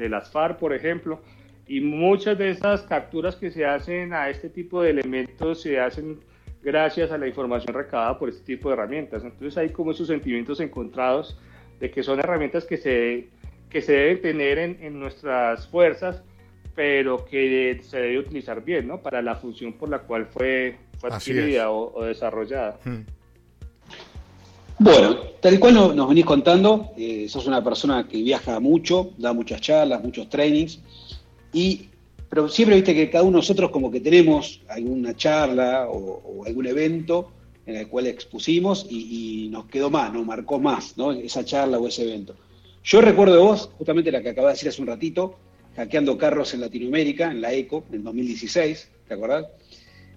[0.00, 1.20] de las FARC, por ejemplo,
[1.66, 6.20] y muchas de esas capturas que se hacen a este tipo de elementos se hacen
[6.62, 9.22] gracias a la información recabada por este tipo de herramientas.
[9.22, 11.38] Entonces hay como esos sentimientos encontrados
[11.78, 13.28] de que son herramientas que se,
[13.68, 16.22] que se deben tener en, nuestras fuerzas,
[16.74, 19.00] pero que se debe utilizar bien, ¿no?
[19.00, 22.78] Para la función por la cual fue, adquirida o, desarrollada.
[22.84, 23.00] Hmm.
[24.78, 29.60] Bueno, tal cual nos, venís contando, eh, sos una persona que viaja mucho, da muchas
[29.60, 30.80] charlas, muchos trainings,
[31.52, 31.88] y,
[32.30, 36.66] pero siempre viste que cada uno de nosotros como que tenemos alguna charla o, algún
[36.66, 37.30] evento
[37.66, 41.12] en el cual expusimos y, nos quedó más, nos marcó más, ¿no?
[41.12, 42.34] Esa charla o ese evento.
[42.82, 45.36] Yo recuerdo de vos, justamente la que acabas de decir hace un ratito,
[45.80, 49.46] hackeando carros en Latinoamérica, en la ECO, en 2016, ¿te acordás?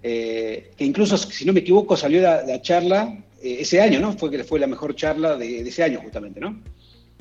[0.01, 4.13] Eh, que incluso, si no me equivoco, salió la charla eh, ese año, ¿no?
[4.13, 6.61] Fue que fue la mejor charla de, ese año, justamente, ¿no?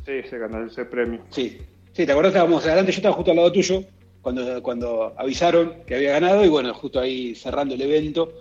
[0.07, 1.20] Sí, se ganó ese premio.
[1.30, 1.59] Sí,
[1.93, 2.30] sí, ¿te acordás?
[2.30, 3.84] Estábamos adelante, yo estaba justo al lado tuyo
[4.20, 8.32] cuando, cuando avisaron que había ganado y bueno, justo ahí cerrando el evento,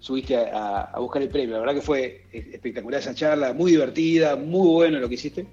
[0.00, 1.54] subiste a, buscar el premio.
[1.54, 5.46] La verdad que fue espectacular esa charla, muy divertida, muy bueno lo que hiciste.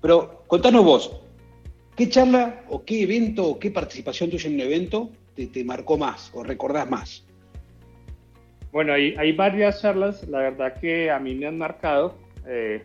[0.00, 1.12] Pero contanos vos,
[1.98, 5.98] ¿Qué charla o qué evento o qué participación tuya en un evento te, te marcó
[5.98, 7.26] más o recordás más?
[8.70, 12.84] Bueno, hay, varias charlas, la verdad que a mí me han marcado, eh,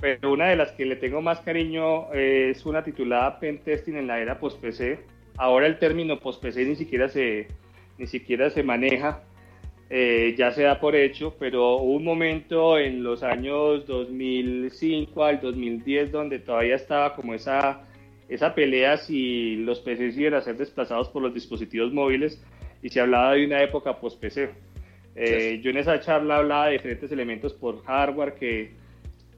[0.00, 4.06] pero una de las que le tengo más cariño eh, es una titulada Pentesting en
[4.06, 5.00] la era post-PC.
[5.36, 7.48] Ahora el término post-PC ni siquiera se,
[7.98, 9.24] ni siquiera se maneja,
[9.90, 15.40] eh, ya se da por hecho, pero hubo un momento en los años 2005 al
[15.40, 17.82] 2010 donde todavía estaba como esa,
[18.30, 22.40] esa pelea si los PCs iban a ser desplazados por los dispositivos móviles
[22.82, 24.50] y se hablaba de una época post-PC.
[25.16, 28.72] Eh, yo en esa charla hablaba de diferentes elementos por hardware que,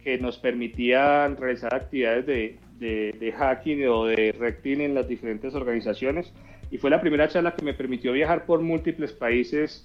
[0.05, 5.55] que nos permitían realizar actividades de, de, de hacking o de recting en las diferentes
[5.55, 6.33] organizaciones
[6.71, 9.83] y fue la primera charla que me permitió viajar por múltiples países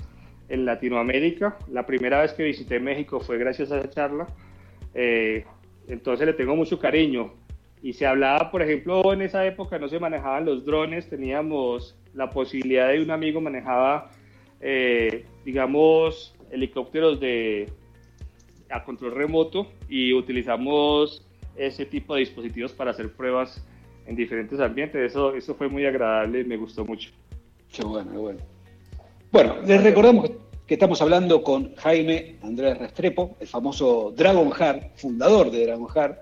[0.50, 1.58] en Latinoamérica.
[1.70, 4.28] La primera vez que visité México fue gracias a esa charla.
[4.94, 5.46] Eh,
[5.88, 7.34] entonces le tengo mucho cariño.
[7.82, 12.30] Y se hablaba, por ejemplo, en esa época no se manejaban los drones, teníamos la
[12.30, 14.12] posibilidad de un amigo manejaba,
[14.60, 17.70] eh, digamos, helicópteros de
[18.70, 21.26] a control remoto y utilizamos
[21.56, 23.64] ese tipo de dispositivos para hacer pruebas
[24.06, 25.12] en diferentes ambientes.
[25.12, 27.12] Eso, eso fue muy agradable y me gustó mucho.
[27.72, 28.40] Qué bueno, qué bueno.
[29.32, 30.32] Bueno, les recordamos
[30.66, 36.20] que estamos hablando con Jaime Andrés Restrepo, el famoso Dragon Heart, fundador de Dragon Heart,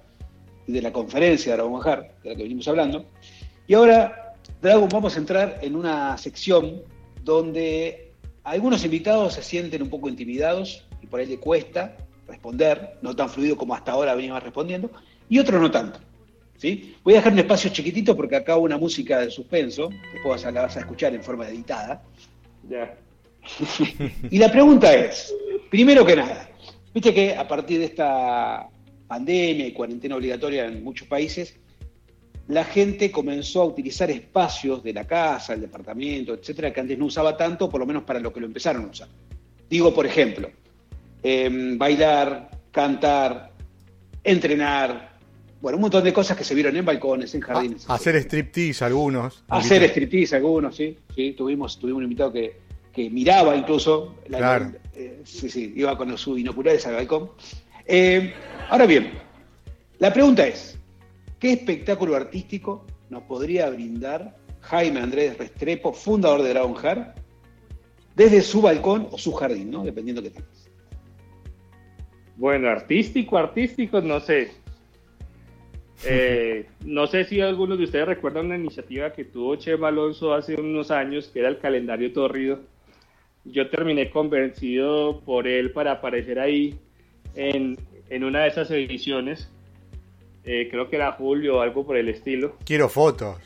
[0.68, 3.05] de la conferencia de Dragon Heart, de la que venimos hablando.
[3.68, 6.82] Y ahora, Dragon, vamos a entrar en una sección
[7.24, 8.11] donde
[8.43, 11.97] algunos invitados se sienten un poco intimidados y por ahí le cuesta
[12.28, 14.91] responder, no tan fluido como hasta ahora veníamos respondiendo,
[15.30, 15.99] y otros no tanto.
[16.57, 16.95] ¿sí?
[17.03, 20.78] Voy a dejar un espacio chiquitito porque acá una música de suspenso, después la vas
[20.78, 22.03] a escuchar en forma editada.
[22.70, 22.97] Ya.
[24.30, 25.34] y la pregunta es,
[25.70, 26.49] primero que nada,
[26.93, 28.68] viste que a partir de esta
[29.08, 31.56] pandemia y cuarentena obligatoria en muchos países,
[32.47, 37.06] la gente comenzó a utilizar espacios de la casa, el departamento, etcétera, que antes no
[37.06, 39.08] usaba tanto, por lo menos para lo que lo empezaron a usar.
[39.70, 40.51] Digo, por ejemplo,
[41.24, 43.51] eh, bailar, cantar,
[44.24, 45.16] entrenar,
[45.62, 47.89] bueno, un montón de cosas que se vieron en balcones, en jardines.
[47.89, 49.43] A, hacer striptease algunos.
[49.47, 50.95] Hacer striptease algunos, sí.
[51.16, 51.32] sí.
[51.32, 52.60] Tuvimos, tuvimos un invitado que,
[52.93, 54.18] que miraba incluso.
[54.28, 54.72] La, Claro.
[54.93, 57.32] eh, sí, sí, iba con sus binoculares al balcón.
[57.88, 58.33] Eh,
[58.69, 59.11] ahora bien,
[59.99, 60.79] la pregunta es,
[61.39, 67.19] ¿qué espectáculo artístico nos podría brindar Jaime Andrés Restrepo, fundador de Dragon Heart,
[68.15, 69.83] desde su balcón o su jardín, ¿no?
[69.83, 70.69] Dependiendo que tengas.
[72.38, 74.51] Bueno, artístico, artístico, no sé.
[76.07, 80.53] Eh, no sé si algunos de ustedes recuerdan una iniciativa que tuvo Chema Alonso hace
[80.53, 82.59] unos años, que era el calendario torrido.
[83.45, 86.77] Yo terminé convencido por él para aparecer ahí
[87.36, 87.77] en,
[88.09, 89.49] en una de esas ediciones.
[90.43, 92.55] Eh, creo que era julio o algo por el estilo.
[92.65, 93.38] Quiero fotos.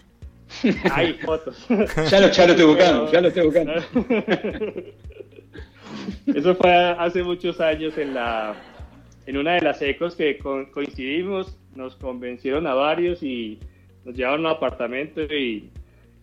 [0.91, 1.65] Hay fotos.
[2.09, 3.73] Ya lo, ya lo estoy buscando, ya lo estoy buscando.
[6.27, 8.55] Eso fue hace muchos años en la
[9.25, 13.59] en una de las ecos que co- coincidimos, nos convencieron a varios y
[14.05, 15.69] nos llevaron a un apartamento y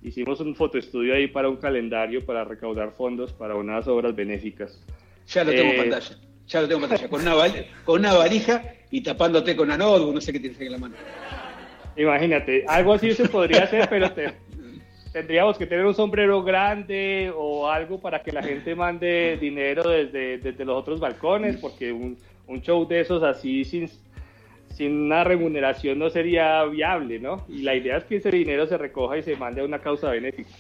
[0.03, 4.81] hicimos un fotoestudio ahí para un calendario para recaudar fondos para unas obras benéficas.
[5.29, 6.17] Ya lo tengo en Eh, pantalla.
[6.49, 7.09] Ya lo tengo en pantalla.
[7.09, 10.59] Con una, val- con una valija y tapándote con una notebook, no sé qué tienes
[10.61, 10.95] ahí en la mano.
[11.97, 14.33] Imagínate, algo así se podría hacer, pero te-
[15.13, 20.39] tendríamos que tener un sombrero grande o algo para que la gente mande dinero desde,
[20.39, 23.89] desde los otros balcones, porque un, un show de esos así sin,
[24.75, 27.47] sin una remuneración no sería viable, ¿no?
[27.49, 30.11] Y la idea es que ese dinero se recoja y se mande a una causa
[30.11, 30.51] benéfica.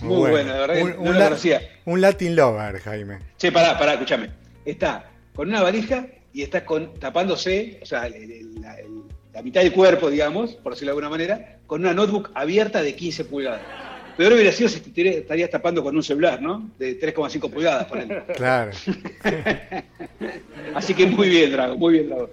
[0.00, 1.60] Muy bueno, de verdad que no lo la- conocía.
[1.84, 3.18] un Latin Lover, Jaime.
[3.38, 4.30] Che, pará, pará, escúchame.
[4.64, 5.04] Está
[5.34, 9.02] con una valija y está con, tapándose, o sea, el- el- la, el-
[9.34, 12.94] la mitad del cuerpo, digamos, por decirlo de alguna manera, con una notebook abierta de
[12.94, 13.62] 15 pulgadas.
[14.16, 16.70] Peor hubiera sido si te- estarías tapando con un celular, ¿no?
[16.78, 18.22] De 3,5 pulgadas, ponele.
[18.36, 18.72] Claro.
[20.74, 22.30] Así que muy bien, Drago, muy bien, Drago.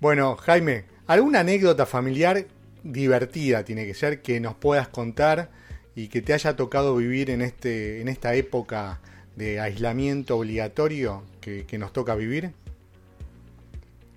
[0.00, 2.46] Bueno, Jaime, ¿alguna anécdota familiar
[2.82, 5.50] divertida tiene que ser que nos puedas contar
[5.94, 9.00] y que te haya tocado vivir en, este, en esta época
[9.36, 12.50] de aislamiento obligatorio que, que nos toca vivir?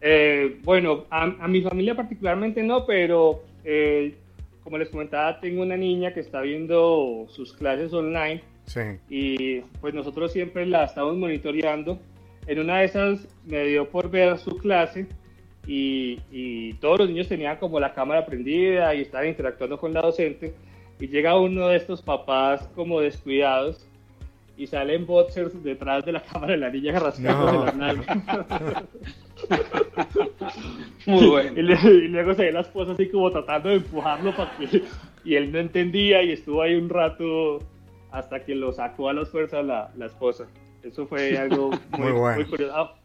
[0.02, 4.16] Eh, bueno, a, a mi familia particularmente no, pero eh,
[4.64, 8.80] como les comentaba, tengo una niña que está viendo sus clases online Sí.
[9.10, 12.00] y pues nosotros siempre la estamos monitoreando.
[12.48, 15.08] En una de esas me dio por ver su clase
[15.68, 20.02] y, y todos los niños tenían como la cámara prendida y estaban interactuando con la
[20.02, 20.54] docente
[21.00, 23.86] y llega uno de estos papás como descuidados
[24.56, 27.66] y salen boxers detrás de la cámara de la niña rascándose No.
[27.66, 28.18] las nalgas.
[31.06, 31.60] Muy bueno.
[31.60, 31.76] Y, le-
[32.06, 34.84] y luego se ve la esposa así como tratando de empujarlo para que...
[35.26, 37.60] Y él no entendía y estuvo ahí un rato
[38.12, 40.48] hasta que lo sacó a las fuerzas la, la esposa.
[40.84, 42.36] Eso fue algo muy, Muy bueno.
[42.38, 42.74] muy curioso.
[42.76, 42.96] Ah,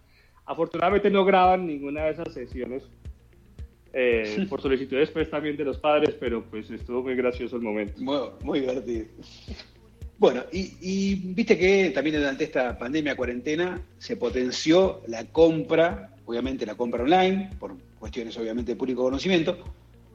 [0.47, 2.83] Afortunadamente no graban ninguna de esas sesiones
[3.93, 8.01] eh, por solicitud después también de los padres, pero pues estuvo muy gracioso el momento.
[8.01, 9.07] Muy, muy divertido.
[10.19, 16.75] Bueno, y, viste que también durante esta pandemia cuarentena se potenció la compra, obviamente la
[16.75, 19.57] compra online, por cuestiones obviamente de público conocimiento,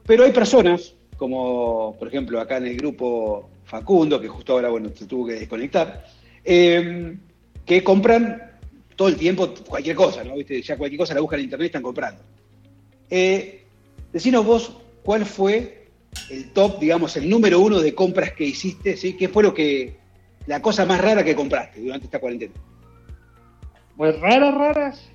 [0.06, 4.90] pero hay personas, como por ejemplo acá en el grupo Facundo, que justo ahora bueno,
[4.94, 6.04] se tuvo que desconectar,
[6.44, 7.16] eh,
[7.64, 8.58] que compran
[8.96, 10.36] todo el tiempo cualquier cosa, ¿no?
[10.36, 10.60] ¿Viste?
[10.60, 12.20] Ya cualquier cosa la buscan en internet y están comprando.
[13.08, 13.64] Eh,
[14.12, 15.83] decinos vos cuál fue
[16.30, 19.16] el top, digamos, el número uno de compras que hiciste, ¿sí?
[19.16, 19.96] ¿Qué fue lo que,
[20.46, 22.54] la cosa más rara que compraste durante esta cuarentena?
[23.96, 25.10] Pues raras, raras.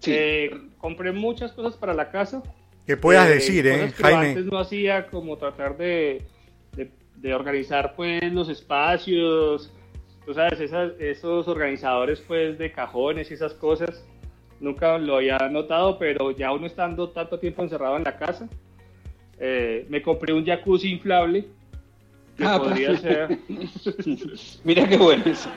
[0.00, 0.12] Sí.
[0.14, 2.42] Eh, compré muchas cosas para la casa.
[2.86, 4.50] Que puedas Eh, decir, ¿eh, cosas que Antes Jaime?
[4.50, 6.22] no hacía como tratar de,
[6.76, 9.72] de- de organizar pues los espacios,
[10.26, 14.04] tú sabes, esas- esos organizadores pues de cajones y esas cosas.
[14.60, 18.48] Nunca lo había notado, pero ya uno estando tanto tiempo encerrado en la casa,
[19.38, 21.46] eh, me compré un jacuzzi inflable.
[22.36, 23.38] Que Ah, podría pa- ser.
[24.64, 25.48] Mirá qué bueno eso.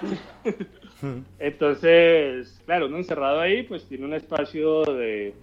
[1.40, 5.34] Entonces, claro, uno encerrado ahí, pues tiene un espacio de,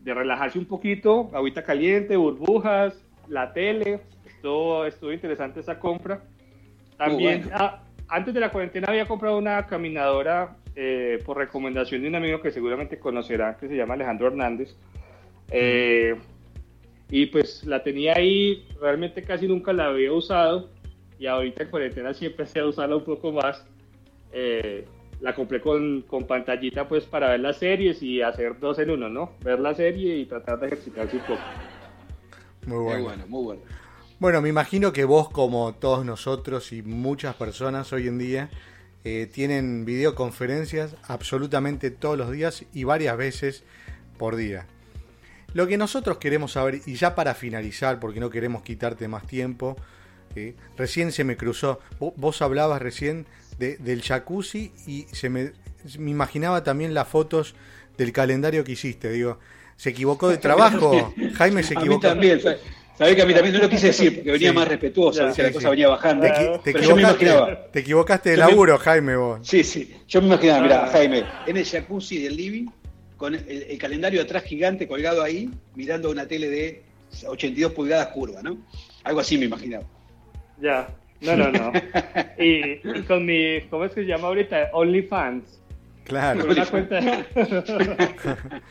[0.00, 2.94] de relajarse un poquito, agüita caliente, burbujas,
[3.28, 4.00] la tele.
[4.26, 6.22] Estuvo, estuvo interesante esa compra.
[6.96, 7.56] También, bueno.
[7.58, 12.40] ah, antes de la cuarentena había comprado una caminadora eh, por recomendación de un amigo
[12.40, 14.74] que seguramente conocerá, que se llama Alejandro Hernández.
[15.50, 16.14] Eh,
[17.10, 20.70] y pues la tenía ahí, realmente casi nunca la había usado.
[21.18, 23.64] Y ahorita en cuarentena sí empecé a usarla un poco más.
[24.32, 24.86] Eh,
[25.20, 29.08] la compré con, con pantallita pues para ver las series y hacer dos en uno,
[29.08, 29.32] ¿no?
[29.42, 31.42] Ver la serie y tratar de ejercitarse un poco.
[32.66, 33.04] Muy Muy bueno.
[33.04, 33.62] bueno, muy bueno.
[34.20, 38.50] Bueno, me imagino que vos, como todos nosotros y muchas personas hoy en día,
[39.04, 43.64] eh, tienen videoconferencias absolutamente todos los días y varias veces
[44.18, 44.66] por día.
[45.54, 49.76] Lo que nosotros queremos saber, y ya para finalizar, porque no queremos quitarte más tiempo,
[50.36, 53.26] eh, recién se me cruzó, vo- vos hablabas recién
[53.58, 55.52] de- del jacuzzi y se me,
[55.98, 57.54] me imaginaba también las fotos
[57.96, 59.10] del calendario que hiciste.
[59.10, 59.38] Digo,
[59.76, 61.14] ¿se equivocó de trabajo?
[61.34, 62.08] Jaime se A mí equivocó.
[62.08, 62.56] también, sa-
[62.96, 64.54] sabés que a mí también no lo quise decir porque venía Sí.
[64.54, 65.70] más respetuoso, Ya, decía la sí, cosa sí.
[65.70, 66.22] venía bajando.
[66.26, 67.66] Te, equi- te Pero yo me equivocaste, imaginaba.
[67.72, 69.40] te equivocaste de me- laburo, Jaime, vos.
[69.48, 69.96] Sí, sí.
[70.06, 70.88] Yo me imaginaba, mira, Ah.
[70.92, 72.66] Jaime, en el jacuzzi del living,
[73.18, 76.82] con el, el calendario atrás gigante colgado ahí, mirando una tele de
[77.26, 78.56] 82 pulgadas curva, ¿no?
[79.04, 79.84] Algo así me imaginaba.
[80.60, 80.88] Ya,
[81.20, 81.72] no, no, no.
[82.38, 84.70] Y, y con mi, ¿cómo es que se llama ahorita?
[84.72, 85.60] OnlyFans.
[86.04, 86.40] Claro.
[86.40, 87.26] Con una cuenta.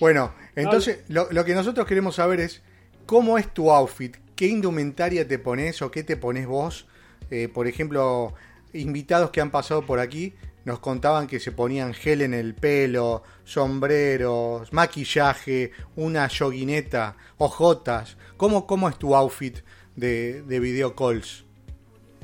[0.00, 2.62] Bueno, entonces lo, lo que nosotros queremos saber es
[3.04, 6.86] cómo es tu outfit, qué indumentaria te pones o qué te pones vos.
[7.32, 8.32] Eh, por ejemplo,
[8.72, 10.34] invitados que han pasado por aquí
[10.68, 18.18] nos contaban que se ponían gel en el pelo, sombreros, maquillaje, una yoguineta, ojotas.
[18.36, 19.56] ¿Cómo, cómo es tu outfit
[19.96, 21.46] de, de video calls?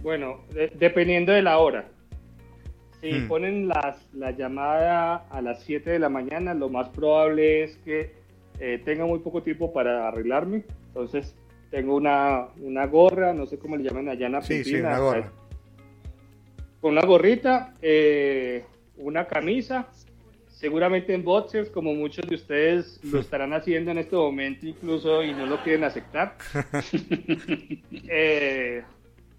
[0.02, 1.88] Bueno, de- dependiendo de la hora.
[3.00, 3.28] Si Hmm.
[3.28, 8.12] ponen las, la llamada a las 7 de la mañana, lo más probable es que
[8.60, 10.64] eh, tenga muy poco tiempo para arreglarme.
[10.88, 11.34] Entonces,
[11.70, 14.64] tengo una, una gorra, no sé cómo le llaman allá en Sí, Argentina.
[14.64, 15.32] sí, una gorra.
[16.84, 18.62] Con una gorrita, eh,
[18.98, 19.86] una camisa,
[20.50, 25.32] seguramente en boxers, como muchos de ustedes lo estarán haciendo en este momento incluso y
[25.32, 26.36] no lo quieren aceptar.
[28.06, 28.82] Eh,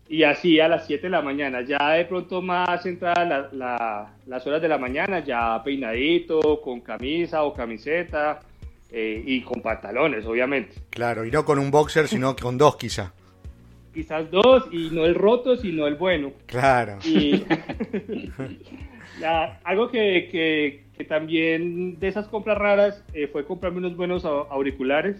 [0.10, 4.14] y así a las 7 de la mañana, ya de pronto más entradas la- la-
[4.26, 8.39] las horas de la mañana, ya peinadito, con camisa o camiseta
[8.91, 10.78] eh, y con pantalones, obviamente.
[10.89, 13.14] Claro, y no con un boxer, sino con dos quizá.
[13.96, 16.34] Quizás dos, y no el roto, sino el bueno.
[16.46, 17.00] Claro.
[17.04, 17.43] Y
[19.20, 24.24] la- algo que, que- que también de esas compras raras eh, fue comprarme unos buenos
[24.26, 25.18] au- auriculares.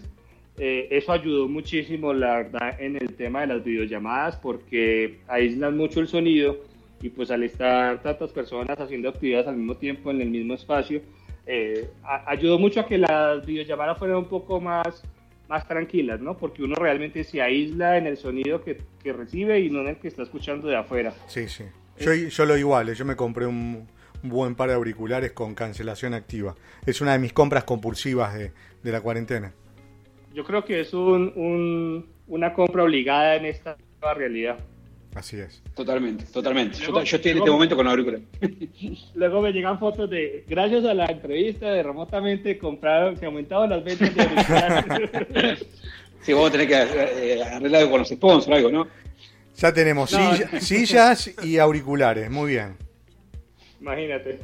[0.58, 6.00] Eh, eso ayudó muchísimo, la verdad, en el tema de las videollamadas porque aíslan mucho
[6.00, 6.56] el sonido
[7.02, 11.02] y pues al estar tantas personas haciendo actividades al mismo tiempo en el mismo espacio,
[11.46, 15.02] eh, a- ayudó mucho a que las videollamadas fueran un poco más,
[15.48, 16.36] más tranquilas, ¿no?
[16.36, 19.96] Porque uno realmente se aísla en el sonido que, que recibe y no en el
[19.96, 21.12] que está escuchando de afuera.
[21.28, 21.64] Sí, sí.
[21.98, 23.86] Yo, yo lo igual, eh, yo me compré un,
[24.22, 26.54] un buen par de auriculares con cancelación activa.
[26.84, 29.52] Es una de mis compras compulsivas de, de la cuarentena.
[30.34, 34.58] Yo creo que es un, un- una compra obligada en esta nueva realidad.
[35.16, 35.62] Así es.
[35.74, 36.78] Totalmente, totalmente.
[36.80, 38.20] Luego- yo, yo estoy en este momento con auricular.
[39.14, 43.82] Luego me llegan fotos de, gracias a la entrevista de remotamente compraron, se aumentaron las
[43.82, 45.66] ventas de auriculares.
[46.22, 46.74] Sí, vamos a tener que
[47.34, 48.88] eh, arreglar algo con los sponsors, algo, ¿no?
[49.58, 50.34] Ya tenemos No.
[50.34, 52.28] silla- sillas y auriculares.
[52.28, 52.74] Muy bien.
[53.80, 54.40] Imagínate.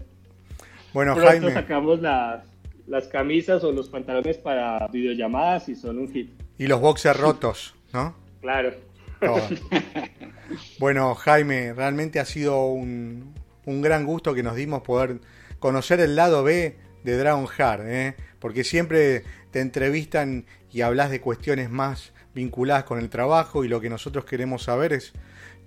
[0.93, 1.53] Bueno, Pronto Jaime.
[1.53, 2.45] sacamos las,
[2.87, 6.31] las camisas o los pantalones para videollamadas y son un hit.
[6.57, 8.15] Y los boxers rotos, ¿no?
[8.41, 8.75] Claro.
[9.21, 9.41] Todo.
[10.79, 13.35] Bueno, Jaime, realmente ha sido un,
[13.67, 15.21] un gran gusto que nos dimos poder
[15.59, 18.15] conocer el lado B de Dragon Heart, ¿eh?
[18.39, 23.81] porque siempre te entrevistan y hablas de cuestiones más vinculadas con el trabajo y lo
[23.81, 25.13] que nosotros queremos saber es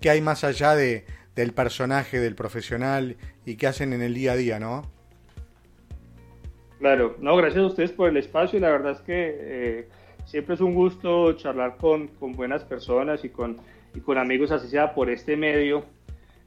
[0.01, 1.05] qué hay más allá de,
[1.35, 4.83] del personaje, del profesional y qué hacen en el día a día, ¿no?
[6.79, 9.87] Claro, no, gracias a ustedes por el espacio y la verdad es que eh,
[10.25, 13.57] siempre es un gusto charlar con, con buenas personas y con,
[13.95, 15.85] y con amigos, así sea por este medio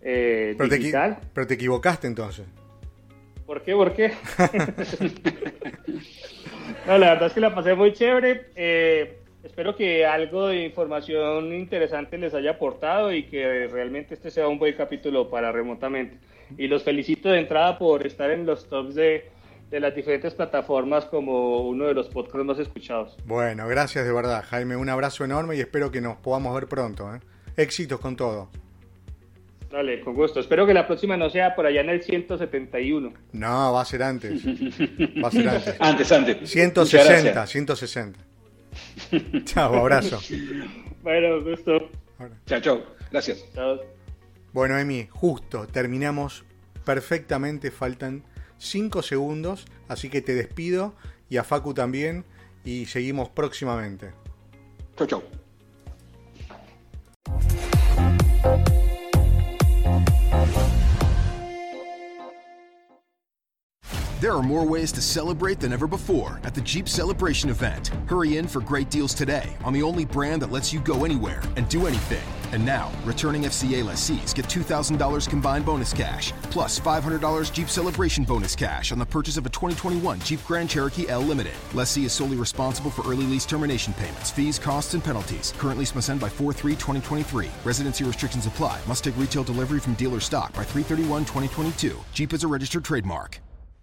[0.03, 1.19] eh, Pero te, digital.
[1.35, 2.47] pero te equivocaste entonces.
[3.47, 3.73] ¿Por qué?
[3.75, 4.13] ¿Por qué?
[6.87, 8.47] no, la verdad es que la pasé muy chévere.
[8.55, 14.49] Eh, espero que algo de información interesante les haya aportado y que realmente este sea
[14.49, 16.19] un buen capítulo para remotamente.
[16.57, 19.31] Y los felicito de entrada por estar en los tops de,
[19.71, 23.17] de las diferentes plataformas como uno de los podcasts más escuchados.
[23.25, 24.77] Bueno, gracias de verdad, Jaime.
[24.77, 27.15] Un abrazo enorme y espero que nos podamos ver pronto.
[27.15, 27.21] ¿eh?
[27.59, 28.49] Éxitos con todo.
[29.71, 30.41] Dale, con gusto.
[30.41, 33.13] Espero que la próxima no sea por allá en el 171.
[33.33, 34.43] No, va a ser antes.
[35.23, 35.77] Va a ser antes.
[35.79, 36.37] Antes, antes.
[36.37, 37.51] Muchas 160, gracias.
[37.51, 38.21] 160.
[39.45, 40.21] Chao, abrazo.
[41.03, 41.91] Bueno, gusto.
[42.47, 42.83] Chao, chao.
[43.11, 43.45] Gracias.
[43.55, 43.81] Chao.
[44.53, 46.45] Bueno, Emi, justo, terminamos
[46.85, 48.25] perfectamente, faltan
[48.59, 50.95] 5 segundos, así que te despido
[51.29, 52.25] y a Facu también
[52.65, 54.13] y seguimos próximamente.
[54.97, 55.48] Chao, chao.
[57.29, 58.78] Thank you
[64.21, 67.93] There are more ways to celebrate than ever before at the Jeep Celebration event.
[68.07, 71.41] Hurry in for great deals today on the only brand that lets you go anywhere
[71.55, 72.27] and do anything.
[72.51, 78.57] And now, returning FCA lessees get $2,000 combined bonus cash, plus $500 Jeep Celebration bonus
[78.57, 81.55] cash on the purchase of a 2021 Jeep Grand Cherokee L Limited.
[81.73, 85.55] Lessee is solely responsible for early lease termination payments, fees, costs, and penalties.
[85.59, 87.49] Current lease must end by 4 3 2023.
[87.65, 88.81] Residency restrictions apply.
[88.89, 91.97] Must take retail delivery from dealer stock by 331 2022.
[92.13, 93.39] Jeep is a registered trademark.